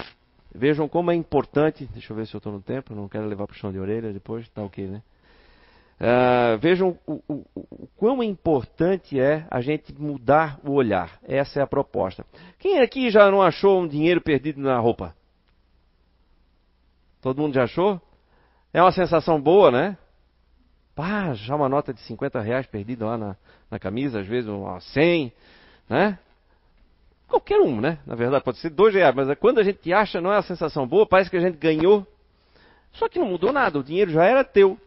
vejam 0.53 0.87
como 0.87 1.11
é 1.11 1.15
importante. 1.15 1.85
Deixa 1.91 2.13
eu 2.13 2.17
ver 2.17 2.27
se 2.27 2.35
eu 2.35 2.37
estou 2.37 2.53
no 2.53 2.61
tempo, 2.61 2.93
não 2.93 3.09
quero 3.09 3.25
levar 3.25 3.47
para 3.47 3.55
o 3.55 3.57
chão 3.57 3.71
de 3.71 3.79
orelha 3.79 4.13
depois, 4.13 4.47
tá 4.49 4.61
ok, 4.61 4.85
né? 4.85 5.01
Uh, 5.99 6.57
vejam 6.57 6.97
o, 7.07 7.21
o, 7.27 7.45
o, 7.55 7.87
quão 7.95 8.21
importante 8.21 9.17
é 9.17 9.47
a 9.49 9.61
gente 9.61 9.93
mudar 9.97 10.59
o 10.63 10.73
olhar. 10.73 11.17
Essa 11.23 11.59
é 11.59 11.63
a 11.63 11.67
proposta. 11.67 12.25
Quem 12.59 12.79
aqui 12.79 13.09
já 13.09 13.31
não 13.31 13.41
achou 13.41 13.81
um 13.81 13.87
dinheiro 13.87 14.19
perdido 14.19 14.59
na 14.59 14.77
roupa? 14.77 15.15
Todo 17.21 17.41
mundo 17.41 17.53
já 17.53 17.63
achou? 17.63 18.01
É 18.73 18.81
uma 18.81 18.91
sensação 18.91 19.41
boa, 19.41 19.71
né? 19.71 19.97
Pá, 20.93 21.33
já 21.33 21.55
uma 21.55 21.69
nota 21.69 21.93
de 21.93 22.01
50 22.01 22.41
reais 22.41 22.67
perdida 22.67 23.05
lá 23.05 23.17
na, 23.17 23.35
na 23.71 23.79
camisa, 23.79 24.19
às 24.19 24.27
vezes 24.27 24.49
uma 24.49 24.81
100, 24.81 25.31
né? 25.89 26.19
Qualquer 27.27 27.59
um, 27.61 27.79
né? 27.79 27.99
Na 28.05 28.15
verdade, 28.15 28.43
pode 28.43 28.59
ser 28.59 28.69
dois 28.69 28.93
reais, 28.93 29.15
mas 29.15 29.33
quando 29.39 29.59
a 29.59 29.63
gente 29.63 29.91
acha, 29.93 30.19
não 30.21 30.31
é 30.31 30.35
uma 30.35 30.43
sensação 30.43 30.85
boa, 30.85 31.07
parece 31.07 31.29
que 31.29 31.37
a 31.37 31.41
gente 31.41 31.57
ganhou. 31.57 32.05
Só 32.93 33.09
que 33.09 33.17
não 33.17 33.27
mudou 33.27 33.51
nada, 33.51 33.79
o 33.79 33.83
dinheiro 33.83 34.11
já 34.11 34.25
era 34.25 34.43
teu. 34.43 34.77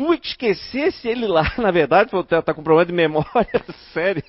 Tu 0.00 0.14
esquecesse 0.14 1.06
ele 1.06 1.26
lá, 1.26 1.42
na 1.60 1.70
verdade, 1.70 2.10
tá 2.26 2.54
com 2.54 2.62
problema 2.62 2.86
de 2.86 2.92
memória 2.92 3.62
sério. 3.92 4.22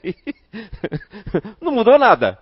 não 1.62 1.72
mudou 1.72 1.98
nada. 1.98 2.38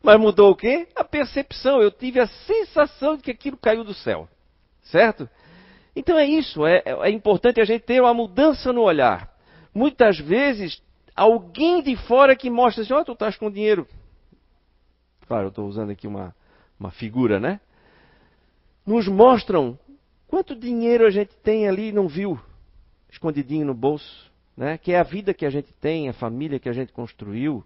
Mas 0.00 0.16
mudou 0.20 0.52
o 0.52 0.54
quê? 0.54 0.86
A 0.94 1.02
percepção. 1.02 1.82
Eu 1.82 1.90
tive 1.90 2.20
a 2.20 2.28
sensação 2.28 3.16
de 3.16 3.24
que 3.24 3.32
aquilo 3.32 3.56
caiu 3.56 3.82
do 3.82 3.92
céu. 3.92 4.28
Certo? 4.82 5.28
Então 5.96 6.16
é 6.16 6.24
isso, 6.24 6.64
é, 6.64 6.84
é 6.86 7.10
importante 7.10 7.60
a 7.60 7.64
gente 7.64 7.82
ter 7.82 8.00
uma 8.00 8.14
mudança 8.14 8.72
no 8.72 8.82
olhar. 8.82 9.28
Muitas 9.74 10.16
vezes, 10.20 10.80
alguém 11.16 11.82
de 11.82 11.96
fora 11.96 12.36
que 12.36 12.48
mostra 12.48 12.84
assim, 12.84 12.92
ó, 12.92 13.00
oh, 13.00 13.04
tu 13.04 13.10
estás 13.10 13.36
com 13.36 13.50
dinheiro. 13.50 13.88
Claro, 15.26 15.46
eu 15.46 15.48
estou 15.48 15.66
usando 15.66 15.90
aqui 15.90 16.06
uma, 16.06 16.32
uma 16.78 16.92
figura, 16.92 17.40
né? 17.40 17.60
Nos 18.86 19.08
mostram 19.08 19.76
quanto 20.28 20.54
dinheiro 20.54 21.04
a 21.04 21.10
gente 21.10 21.34
tem 21.42 21.66
ali 21.66 21.88
e 21.88 21.92
não 21.92 22.06
viu, 22.06 22.38
escondidinho 23.10 23.66
no 23.66 23.74
bolso, 23.74 24.30
né? 24.56 24.78
Que 24.78 24.92
é 24.92 24.98
a 24.98 25.02
vida 25.02 25.32
que 25.34 25.46
a 25.46 25.50
gente 25.50 25.72
tem, 25.74 26.08
a 26.08 26.12
família 26.12 26.58
que 26.58 26.68
a 26.68 26.72
gente 26.72 26.92
construiu, 26.92 27.64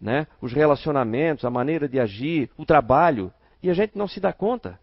né? 0.00 0.26
Os 0.40 0.52
relacionamentos, 0.52 1.44
a 1.44 1.50
maneira 1.50 1.88
de 1.88 1.98
agir, 2.00 2.50
o 2.56 2.64
trabalho, 2.64 3.32
e 3.62 3.70
a 3.70 3.74
gente 3.74 3.96
não 3.96 4.08
se 4.08 4.20
dá 4.20 4.32
conta. 4.32 4.78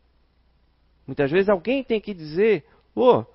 Muitas 1.06 1.32
vezes 1.32 1.50
alguém 1.50 1.84
tem 1.84 2.00
que 2.00 2.14
dizer 2.14 2.64
Pô, 2.94 3.26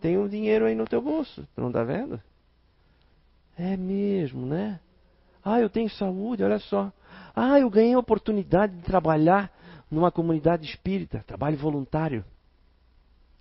tem 0.00 0.16
um 0.16 0.28
dinheiro 0.28 0.64
aí 0.64 0.74
no 0.74 0.86
teu 0.86 1.02
bolso, 1.02 1.46
tu 1.54 1.60
não 1.60 1.68
está 1.68 1.84
vendo? 1.84 2.20
É 3.58 3.76
mesmo, 3.76 4.46
né? 4.46 4.80
Ah, 5.44 5.60
eu 5.60 5.68
tenho 5.68 5.90
saúde, 5.90 6.42
olha 6.42 6.58
só. 6.58 6.90
Ah, 7.34 7.58
eu 7.58 7.68
ganhei 7.68 7.94
a 7.94 7.98
oportunidade 7.98 8.74
de 8.74 8.82
trabalhar 8.82 9.52
numa 9.90 10.10
comunidade 10.10 10.64
espírita, 10.64 11.24
trabalho 11.26 11.56
voluntário. 11.58 12.24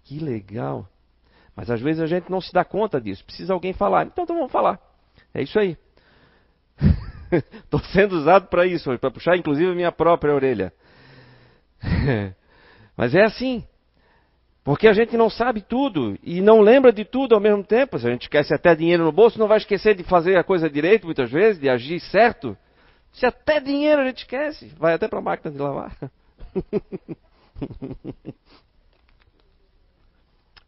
Que 0.03 0.19
legal. 0.19 0.87
Mas 1.55 1.69
às 1.69 1.81
vezes 1.81 2.01
a 2.01 2.07
gente 2.07 2.29
não 2.29 2.41
se 2.41 2.53
dá 2.53 2.63
conta 2.63 2.99
disso. 2.99 3.23
Precisa 3.25 3.53
alguém 3.53 3.73
falar. 3.73 4.05
Então, 4.05 4.23
então 4.23 4.35
vamos 4.35 4.51
falar. 4.51 4.79
É 5.33 5.41
isso 5.41 5.59
aí. 5.59 5.77
Estou 7.31 7.79
sendo 7.79 8.17
usado 8.17 8.47
para 8.47 8.65
isso, 8.65 8.97
para 8.99 9.11
puxar 9.11 9.37
inclusive 9.37 9.71
a 9.71 9.75
minha 9.75 9.91
própria 9.91 10.33
orelha. 10.33 10.73
Mas 12.95 13.15
é 13.15 13.23
assim. 13.23 13.65
Porque 14.63 14.87
a 14.87 14.93
gente 14.93 15.17
não 15.17 15.29
sabe 15.29 15.61
tudo 15.61 16.17
e 16.21 16.39
não 16.39 16.61
lembra 16.61 16.93
de 16.93 17.03
tudo 17.03 17.33
ao 17.33 17.41
mesmo 17.41 17.63
tempo. 17.63 17.97
Se 17.97 18.07
a 18.07 18.11
gente 18.11 18.23
esquece 18.23 18.53
até 18.53 18.75
dinheiro 18.75 19.03
no 19.03 19.11
bolso, 19.11 19.39
não 19.39 19.47
vai 19.47 19.57
esquecer 19.57 19.95
de 19.95 20.03
fazer 20.03 20.37
a 20.37 20.43
coisa 20.43 20.69
direito 20.69 21.05
muitas 21.05 21.31
vezes, 21.31 21.59
de 21.59 21.67
agir 21.67 21.99
certo. 21.99 22.55
Se 23.11 23.25
até 23.25 23.59
dinheiro 23.59 24.01
a 24.01 24.05
gente 24.05 24.19
esquece, 24.19 24.71
vai 24.77 24.93
até 24.93 25.07
para 25.07 25.17
a 25.19 25.23
máquina 25.23 25.51
de 25.51 25.57
lavar. 25.57 25.97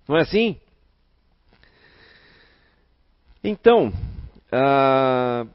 Não 0.08 0.18
é 0.18 0.22
assim? 0.22 0.60
Então, 3.44 3.90
uh, 3.90 5.50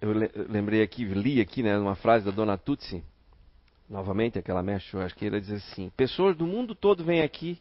eu 0.00 0.12
lembrei 0.48 0.80
aqui, 0.80 1.04
li 1.04 1.40
aqui, 1.40 1.60
né, 1.60 1.76
uma 1.76 1.96
frase 1.96 2.24
da 2.24 2.30
Dona 2.30 2.56
Tutsi, 2.56 3.02
novamente 3.88 4.38
aquela 4.38 4.62
mestre 4.62 4.92
churrasqueira, 4.92 5.40
diz 5.40 5.50
assim: 5.50 5.90
Pessoas 5.96 6.36
do 6.36 6.46
mundo 6.46 6.72
todo 6.72 7.02
vêm 7.02 7.22
aqui 7.22 7.60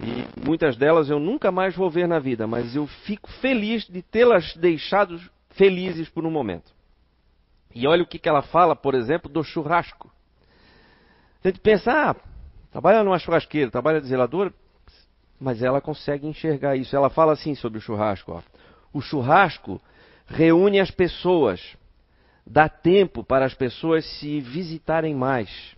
e 0.00 0.24
muitas 0.42 0.76
delas 0.76 1.10
eu 1.10 1.18
nunca 1.18 1.52
mais 1.52 1.76
vou 1.76 1.90
ver 1.90 2.06
na 2.06 2.18
vida, 2.18 2.46
mas 2.46 2.74
eu 2.74 2.86
fico 2.86 3.30
feliz 3.42 3.86
de 3.86 4.00
tê-las 4.00 4.56
deixado 4.56 5.20
felizes 5.50 6.08
por 6.08 6.24
um 6.24 6.30
momento. 6.30 6.72
E 7.74 7.86
olha 7.86 8.02
o 8.02 8.06
que, 8.06 8.18
que 8.18 8.28
ela 8.28 8.42
fala, 8.42 8.74
por 8.74 8.94
exemplo, 8.94 9.30
do 9.30 9.42
churrasco. 9.42 10.10
A 11.44 11.48
gente 11.48 11.60
pensa, 11.60 11.92
ah, 11.92 12.16
trabalha 12.70 13.02
numa 13.04 13.18
churrasqueira, 13.18 13.70
trabalha 13.70 14.00
de 14.00 14.06
zeladora, 14.06 14.54
mas 15.38 15.62
ela 15.62 15.80
consegue 15.80 16.26
enxergar 16.26 16.76
isso. 16.76 16.96
Ela 16.96 17.10
fala 17.10 17.32
assim 17.32 17.54
sobre 17.54 17.78
o 17.78 17.80
churrasco. 17.80 18.32
Ó. 18.32 18.42
O 18.92 19.00
churrasco 19.00 19.80
reúne 20.26 20.80
as 20.80 20.90
pessoas, 20.90 21.76
dá 22.46 22.68
tempo 22.68 23.22
para 23.22 23.44
as 23.44 23.54
pessoas 23.54 24.04
se 24.18 24.40
visitarem 24.40 25.14
mais. 25.14 25.76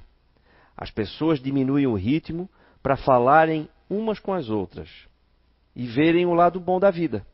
As 0.77 0.91
pessoas 0.91 1.41
diminuem 1.41 1.87
o 1.87 1.95
ritmo 1.95 2.49
para 2.83 2.97
falarem 2.97 3.69
umas 3.89 4.19
com 4.19 4.33
as 4.33 4.49
outras 4.49 4.89
e 5.77 5.87
verem 5.87 6.27
o 6.27 6.35
lado 6.35 6.59
bom 6.59 6.81
da 6.81 6.91
vida. 6.91 7.27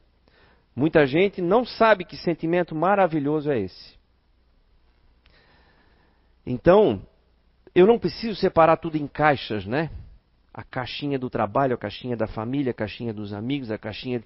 Muita 0.75 1.07
gente 1.07 1.41
não 1.41 1.65
sabe 1.65 2.05
que 2.05 2.17
sentimento 2.17 2.75
maravilhoso 2.75 3.51
é 3.51 3.59
esse. 3.59 3.97
Então, 6.45 7.03
eu 7.75 7.87
não 7.87 7.99
preciso 7.99 8.35
separar 8.37 8.77
tudo 8.77 8.97
em 8.97 9.07
caixas, 9.07 9.65
né? 9.65 9.91
A 10.57 10.65
caixinha 10.65 11.19
do 11.19 11.29
trabalho, 11.29 11.75
a 11.75 11.79
caixinha 11.79 12.17
da 12.17 12.27
família, 12.27 12.71
a 12.71 12.75
caixinha 12.75 13.13
dos 13.13 13.35
amigos, 13.35 13.71
a 13.71 13.77
caixinha 13.77 14.25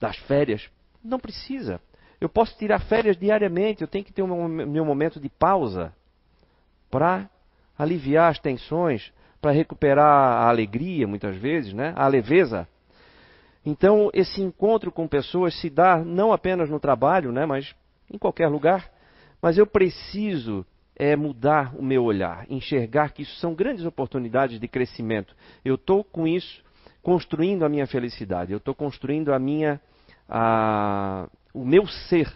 das 0.00 0.16
férias. 0.16 0.68
Não 1.04 1.20
precisa. 1.20 1.80
Eu 2.18 2.28
posso 2.28 2.56
tirar 2.58 2.80
férias 2.80 3.16
diariamente, 3.16 3.82
eu 3.82 3.88
tenho 3.88 4.04
que 4.04 4.12
ter 4.12 4.22
um 4.22 4.48
meu 4.48 4.84
momento 4.84 5.20
de 5.20 5.28
pausa 5.28 5.94
para 6.90 7.28
aliviar 7.78 8.30
as 8.30 8.38
tensões, 8.38 9.12
para 9.40 9.52
recuperar 9.52 10.06
a 10.06 10.48
alegria, 10.48 11.06
muitas 11.06 11.36
vezes, 11.36 11.72
né? 11.72 11.94
a 11.96 12.06
leveza. 12.06 12.68
Então, 13.64 14.10
esse 14.12 14.42
encontro 14.42 14.90
com 14.90 15.06
pessoas 15.06 15.58
se 15.60 15.70
dá 15.70 15.98
não 15.98 16.32
apenas 16.32 16.68
no 16.68 16.80
trabalho, 16.80 17.32
né? 17.32 17.46
mas 17.46 17.74
em 18.10 18.18
qualquer 18.18 18.48
lugar. 18.48 18.90
Mas 19.40 19.56
eu 19.56 19.66
preciso 19.66 20.66
é, 21.00 21.16
mudar 21.16 21.74
o 21.74 21.82
meu 21.82 22.04
olhar, 22.04 22.44
enxergar 22.50 23.12
que 23.12 23.22
isso 23.22 23.34
são 23.36 23.54
grandes 23.54 23.86
oportunidades 23.86 24.60
de 24.60 24.68
crescimento. 24.68 25.34
Eu 25.64 25.76
estou 25.76 26.04
com 26.04 26.28
isso 26.28 26.62
construindo 27.02 27.64
a 27.64 27.70
minha 27.70 27.86
felicidade, 27.86 28.52
eu 28.52 28.58
estou 28.58 28.74
construindo 28.74 29.32
a 29.32 29.38
minha, 29.38 29.80
a, 30.28 31.26
o 31.54 31.64
meu 31.64 31.86
ser. 31.86 32.30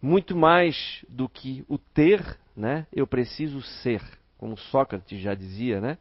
Muito 0.00 0.34
mais 0.34 1.04
do 1.10 1.28
que 1.28 1.62
o 1.68 1.76
ter, 1.76 2.24
né? 2.56 2.86
eu 2.90 3.06
preciso 3.06 3.60
ser 3.60 4.00
como 4.38 4.56
Sócrates 4.56 5.20
já 5.20 5.34
dizia, 5.34 5.78
né? 5.78 5.98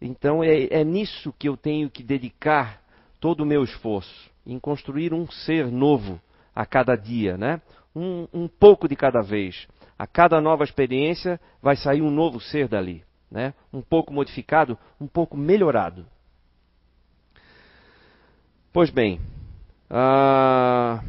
Então 0.00 0.42
é, 0.42 0.68
é 0.70 0.82
nisso 0.82 1.34
que 1.38 1.46
eu 1.46 1.58
tenho 1.58 1.90
que 1.90 2.02
dedicar 2.02 2.82
todo 3.20 3.42
o 3.42 3.46
meu 3.46 3.62
esforço, 3.62 4.30
em 4.46 4.58
construir 4.58 5.12
um 5.12 5.30
ser 5.30 5.66
novo 5.70 6.18
a 6.54 6.64
cada 6.64 6.96
dia, 6.96 7.36
né? 7.36 7.60
Um, 7.94 8.26
um 8.32 8.48
pouco 8.48 8.88
de 8.88 8.96
cada 8.96 9.20
vez. 9.20 9.68
A 10.00 10.06
cada 10.06 10.40
nova 10.40 10.64
experiência 10.64 11.38
vai 11.60 11.76
sair 11.76 12.00
um 12.00 12.10
novo 12.10 12.40
ser 12.40 12.66
dali, 12.66 13.04
né? 13.30 13.52
Um 13.70 13.82
pouco 13.82 14.10
modificado, 14.10 14.78
um 14.98 15.06
pouco 15.06 15.36
melhorado. 15.36 16.06
Pois 18.72 18.88
bem, 18.88 19.20
ah, 19.90 21.02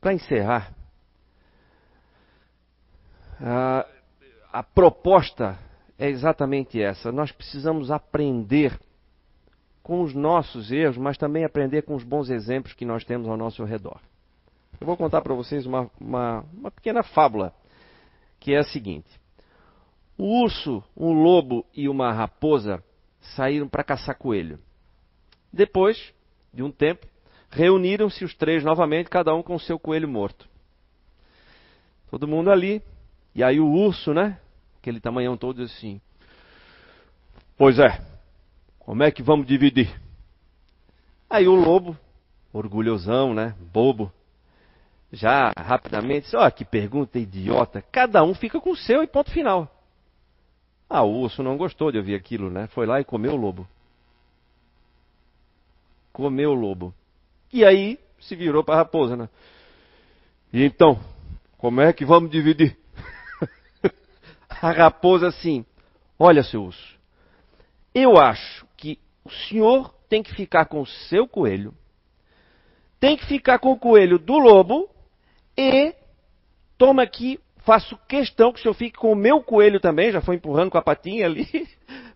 para 0.00 0.12
encerrar, 0.12 0.74
ah, 3.40 3.86
a 4.52 4.62
proposta 4.64 5.56
é 5.96 6.08
exatamente 6.08 6.82
essa. 6.82 7.12
Nós 7.12 7.30
precisamos 7.30 7.92
aprender 7.92 8.76
com 9.84 10.02
os 10.02 10.16
nossos 10.16 10.72
erros, 10.72 10.96
mas 10.96 11.16
também 11.16 11.44
aprender 11.44 11.82
com 11.82 11.94
os 11.94 12.02
bons 12.02 12.28
exemplos 12.28 12.74
que 12.74 12.84
nós 12.84 13.04
temos 13.04 13.28
ao 13.28 13.36
nosso 13.36 13.62
redor. 13.62 14.00
Eu 14.80 14.86
vou 14.86 14.96
contar 14.96 15.20
para 15.20 15.34
vocês 15.34 15.66
uma, 15.66 15.90
uma, 16.00 16.44
uma 16.54 16.70
pequena 16.70 17.02
fábula, 17.02 17.52
que 18.38 18.54
é 18.54 18.58
a 18.58 18.64
seguinte: 18.64 19.08
o 20.16 20.42
urso, 20.42 20.82
um 20.96 21.12
lobo 21.12 21.66
e 21.74 21.86
uma 21.86 22.10
raposa 22.12 22.82
saíram 23.36 23.68
para 23.68 23.84
caçar 23.84 24.16
coelho. 24.16 24.58
Depois 25.52 26.14
de 26.52 26.62
um 26.62 26.70
tempo, 26.70 27.06
reuniram-se 27.50 28.24
os 28.24 28.34
três 28.34 28.64
novamente, 28.64 29.10
cada 29.10 29.34
um 29.34 29.42
com 29.42 29.58
seu 29.58 29.78
coelho 29.78 30.08
morto. 30.08 30.48
Todo 32.10 32.26
mundo 32.26 32.50
ali, 32.50 32.82
e 33.34 33.44
aí 33.44 33.60
o 33.60 33.70
urso, 33.70 34.14
né? 34.14 34.40
Aquele 34.78 34.98
tamanhão 34.98 35.36
todo 35.36 35.62
assim. 35.62 36.00
Pois 37.58 37.78
é, 37.78 38.00
como 38.78 39.02
é 39.02 39.10
que 39.10 39.22
vamos 39.22 39.46
dividir? 39.46 39.94
Aí 41.28 41.46
o 41.46 41.54
lobo, 41.54 41.96
orgulhosão, 42.52 43.34
né? 43.34 43.54
Bobo, 43.72 44.10
já 45.12 45.52
rapidamente, 45.56 46.34
ó, 46.36 46.46
oh, 46.46 46.50
que 46.50 46.64
pergunta 46.64 47.18
idiota. 47.18 47.82
Cada 47.90 48.22
um 48.22 48.34
fica 48.34 48.60
com 48.60 48.70
o 48.70 48.76
seu 48.76 49.02
e 49.02 49.06
ponto 49.06 49.30
final. 49.30 49.68
Ah, 50.88 51.02
o 51.02 51.20
urso 51.20 51.42
não 51.42 51.56
gostou 51.56 51.90
de 51.90 51.98
ouvir 51.98 52.14
aquilo, 52.14 52.50
né? 52.50 52.66
Foi 52.68 52.86
lá 52.86 53.00
e 53.00 53.04
comeu 53.04 53.32
o 53.32 53.36
lobo. 53.36 53.66
Comeu 56.12 56.50
o 56.50 56.54
lobo. 56.54 56.94
E 57.52 57.64
aí 57.64 57.98
se 58.20 58.36
virou 58.36 58.62
para 58.62 58.76
a 58.76 58.78
raposa, 58.78 59.16
né? 59.16 59.28
E 60.52 60.64
então, 60.64 60.98
como 61.58 61.80
é 61.80 61.92
que 61.92 62.04
vamos 62.04 62.30
dividir? 62.30 62.76
a 64.48 64.72
raposa 64.72 65.28
assim: 65.28 65.64
Olha, 66.18 66.42
seu 66.42 66.64
urso, 66.64 66.98
eu 67.94 68.16
acho 68.18 68.66
que 68.76 68.98
o 69.24 69.30
senhor 69.30 69.94
tem 70.08 70.22
que 70.22 70.34
ficar 70.34 70.66
com 70.66 70.80
o 70.80 70.86
seu 70.86 71.26
coelho, 71.26 71.74
tem 72.98 73.16
que 73.16 73.26
ficar 73.26 73.58
com 73.58 73.72
o 73.72 73.78
coelho 73.78 74.18
do 74.18 74.38
lobo 74.38 74.88
e 75.60 75.94
toma 76.78 77.02
aqui, 77.02 77.38
faço 77.58 77.98
questão 78.08 78.52
que 78.52 78.60
o 78.60 78.62
senhor 78.62 78.74
fique 78.74 78.96
com 78.96 79.12
o 79.12 79.16
meu 79.16 79.42
coelho 79.42 79.78
também, 79.78 80.10
já 80.10 80.20
foi 80.20 80.36
empurrando 80.36 80.70
com 80.70 80.78
a 80.78 80.82
patinha 80.82 81.26
ali, 81.26 81.46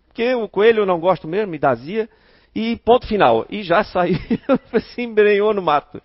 porque 0.07 0.33
o 0.33 0.49
coelho 0.49 0.81
eu 0.81 0.85
não 0.85 0.99
gosto 0.99 1.27
mesmo, 1.27 1.51
me 1.51 1.59
dazia, 1.59 2.09
e 2.55 2.75
ponto 2.77 3.05
final. 3.05 3.45
E 3.49 3.61
já 3.61 3.83
saiu, 3.83 4.17
se 4.93 5.01
embrenhou 5.01 5.53
no 5.53 5.61
mato. 5.61 6.01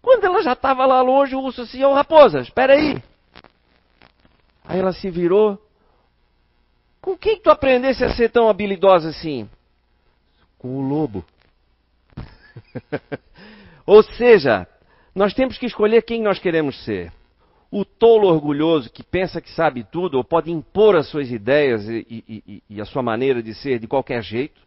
Quando 0.00 0.24
ela 0.24 0.42
já 0.42 0.52
estava 0.52 0.86
lá 0.86 1.02
longe, 1.02 1.34
o 1.34 1.40
urso 1.40 1.62
assim, 1.62 1.82
ô 1.82 1.92
raposa, 1.92 2.38
espera 2.40 2.74
aí. 2.74 3.02
Aí 4.64 4.78
ela 4.78 4.92
se 4.92 5.10
virou, 5.10 5.58
com 7.00 7.16
quem 7.16 7.40
tu 7.40 7.50
aprendesse 7.50 8.04
a 8.04 8.14
ser 8.14 8.30
tão 8.30 8.48
habilidosa 8.48 9.08
assim? 9.08 9.48
Com 10.58 10.76
o 10.76 10.88
lobo. 10.88 11.24
Ou 13.84 14.02
seja, 14.02 14.68
nós 15.14 15.34
temos 15.34 15.58
que 15.58 15.66
escolher 15.66 16.02
quem 16.02 16.22
nós 16.22 16.38
queremos 16.38 16.84
ser. 16.84 17.12
O 17.70 17.84
tolo 17.84 18.28
orgulhoso 18.28 18.90
que 18.90 19.02
pensa 19.02 19.40
que 19.40 19.50
sabe 19.50 19.84
tudo 19.84 20.16
ou 20.16 20.24
pode 20.24 20.50
impor 20.50 20.96
as 20.96 21.08
suas 21.08 21.30
ideias 21.30 21.86
e, 21.88 22.24
e, 22.28 22.62
e, 22.68 22.80
a 22.80 22.84
sua 22.84 23.02
maneira 23.02 23.42
de 23.42 23.54
ser 23.54 23.78
de 23.78 23.86
qualquer 23.86 24.22
jeito. 24.22 24.60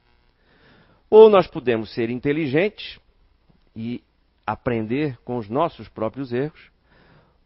Ou 1.10 1.30
nós 1.30 1.48
podemos 1.48 1.94
ser 1.94 2.10
inteligentes 2.10 3.00
e 3.76 4.04
aprender 4.46 5.18
com 5.26 5.38
os 5.38 5.50
nossos 5.50 5.88
próprios 5.88 6.32
erros. 6.32 6.70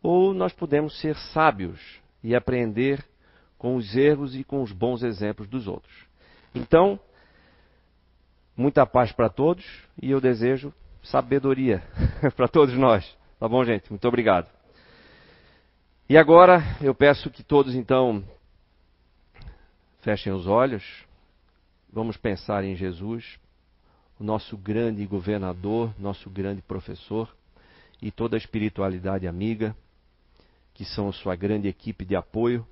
Ou 0.03 0.33
nós 0.33 0.51
podemos 0.51 0.99
ser 0.99 1.15
sábios 1.15 1.79
e 2.23 2.35
aprender 2.35 3.03
com 3.57 3.75
os 3.75 3.95
erros 3.95 4.35
e 4.35 4.43
com 4.43 4.61
os 4.61 4.71
bons 4.71 5.03
exemplos 5.03 5.47
dos 5.47 5.67
outros. 5.67 5.93
Então, 6.53 6.99
Muita 8.57 8.85
paz 8.85 9.11
para 9.11 9.27
todos 9.27 9.65
e 10.01 10.11
eu 10.11 10.21
desejo 10.21 10.73
sabedoria 11.03 11.83
para 12.35 12.47
todos 12.47 12.75
nós. 12.75 13.05
Tá 13.39 13.47
bom, 13.47 13.63
gente? 13.63 13.89
Muito 13.89 14.07
obrigado. 14.07 14.49
E 16.07 16.17
agora 16.17 16.61
eu 16.81 16.93
peço 16.93 17.29
que 17.29 17.43
todos 17.43 17.75
então 17.75 18.23
fechem 20.01 20.31
os 20.31 20.47
olhos. 20.47 20.83
Vamos 21.91 22.17
pensar 22.17 22.63
em 22.63 22.75
Jesus, 22.75 23.39
o 24.19 24.23
nosso 24.23 24.57
grande 24.57 25.05
governador, 25.05 25.93
nosso 25.99 26.29
grande 26.29 26.61
professor 26.61 27.33
e 28.01 28.11
toda 28.11 28.35
a 28.35 28.37
espiritualidade 28.37 29.27
amiga, 29.27 29.75
que 30.73 30.83
são 30.83 31.11
sua 31.11 31.35
grande 31.35 31.67
equipe 31.67 32.05
de 32.05 32.15
apoio. 32.15 32.67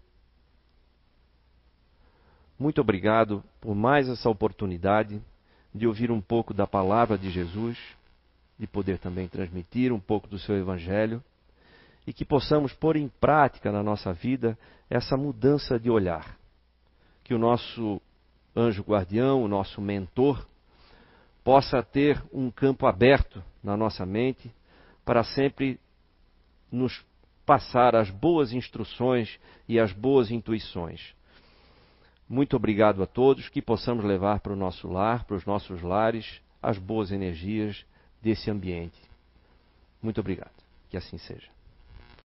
Muito 2.59 2.81
obrigado 2.81 3.43
por 3.59 3.73
mais 3.73 4.07
essa 4.09 4.29
oportunidade 4.29 5.21
de 5.73 5.87
ouvir 5.87 6.11
um 6.11 6.21
pouco 6.21 6.53
da 6.53 6.67
palavra 6.67 7.17
de 7.17 7.31
Jesus, 7.31 7.79
de 8.57 8.67
poder 8.67 8.99
também 8.99 9.27
transmitir 9.27 9.91
um 9.91 9.99
pouco 9.99 10.27
do 10.27 10.37
seu 10.37 10.55
evangelho 10.55 11.23
e 12.05 12.13
que 12.13 12.25
possamos 12.25 12.73
pôr 12.73 12.95
em 12.95 13.07
prática 13.07 13.71
na 13.71 13.81
nossa 13.81 14.13
vida 14.13 14.57
essa 14.89 15.17
mudança 15.17 15.79
de 15.79 15.89
olhar. 15.89 16.37
Que 17.23 17.33
o 17.33 17.39
nosso 17.39 18.01
anjo 18.55 18.83
guardião, 18.83 19.41
o 19.41 19.47
nosso 19.47 19.81
mentor, 19.81 20.45
possa 21.43 21.81
ter 21.81 22.21
um 22.31 22.51
campo 22.51 22.85
aberto 22.85 23.43
na 23.63 23.75
nossa 23.75 24.05
mente 24.05 24.53
para 25.03 25.23
sempre 25.23 25.79
nos 26.71 27.03
passar 27.45 27.95
as 27.95 28.09
boas 28.09 28.53
instruções 28.53 29.39
e 29.67 29.79
as 29.79 29.91
boas 29.91 30.31
intuições. 30.31 31.13
Muito 32.29 32.55
obrigado 32.55 33.03
a 33.03 33.05
todos, 33.05 33.49
que 33.49 33.61
possamos 33.61 34.05
levar 34.05 34.39
para 34.39 34.53
o 34.53 34.55
nosso 34.55 34.87
lar, 34.87 35.25
para 35.25 35.35
os 35.35 35.45
nossos 35.45 35.81
lares, 35.81 36.41
as 36.61 36.77
boas 36.77 37.11
energias 37.11 37.85
desse 38.24 38.49
ambiente. 38.49 38.99
Muito 40.01 40.21
obrigado. 40.21 40.63
Que 40.89 40.95
assim 40.95 41.17
seja. 41.17 41.52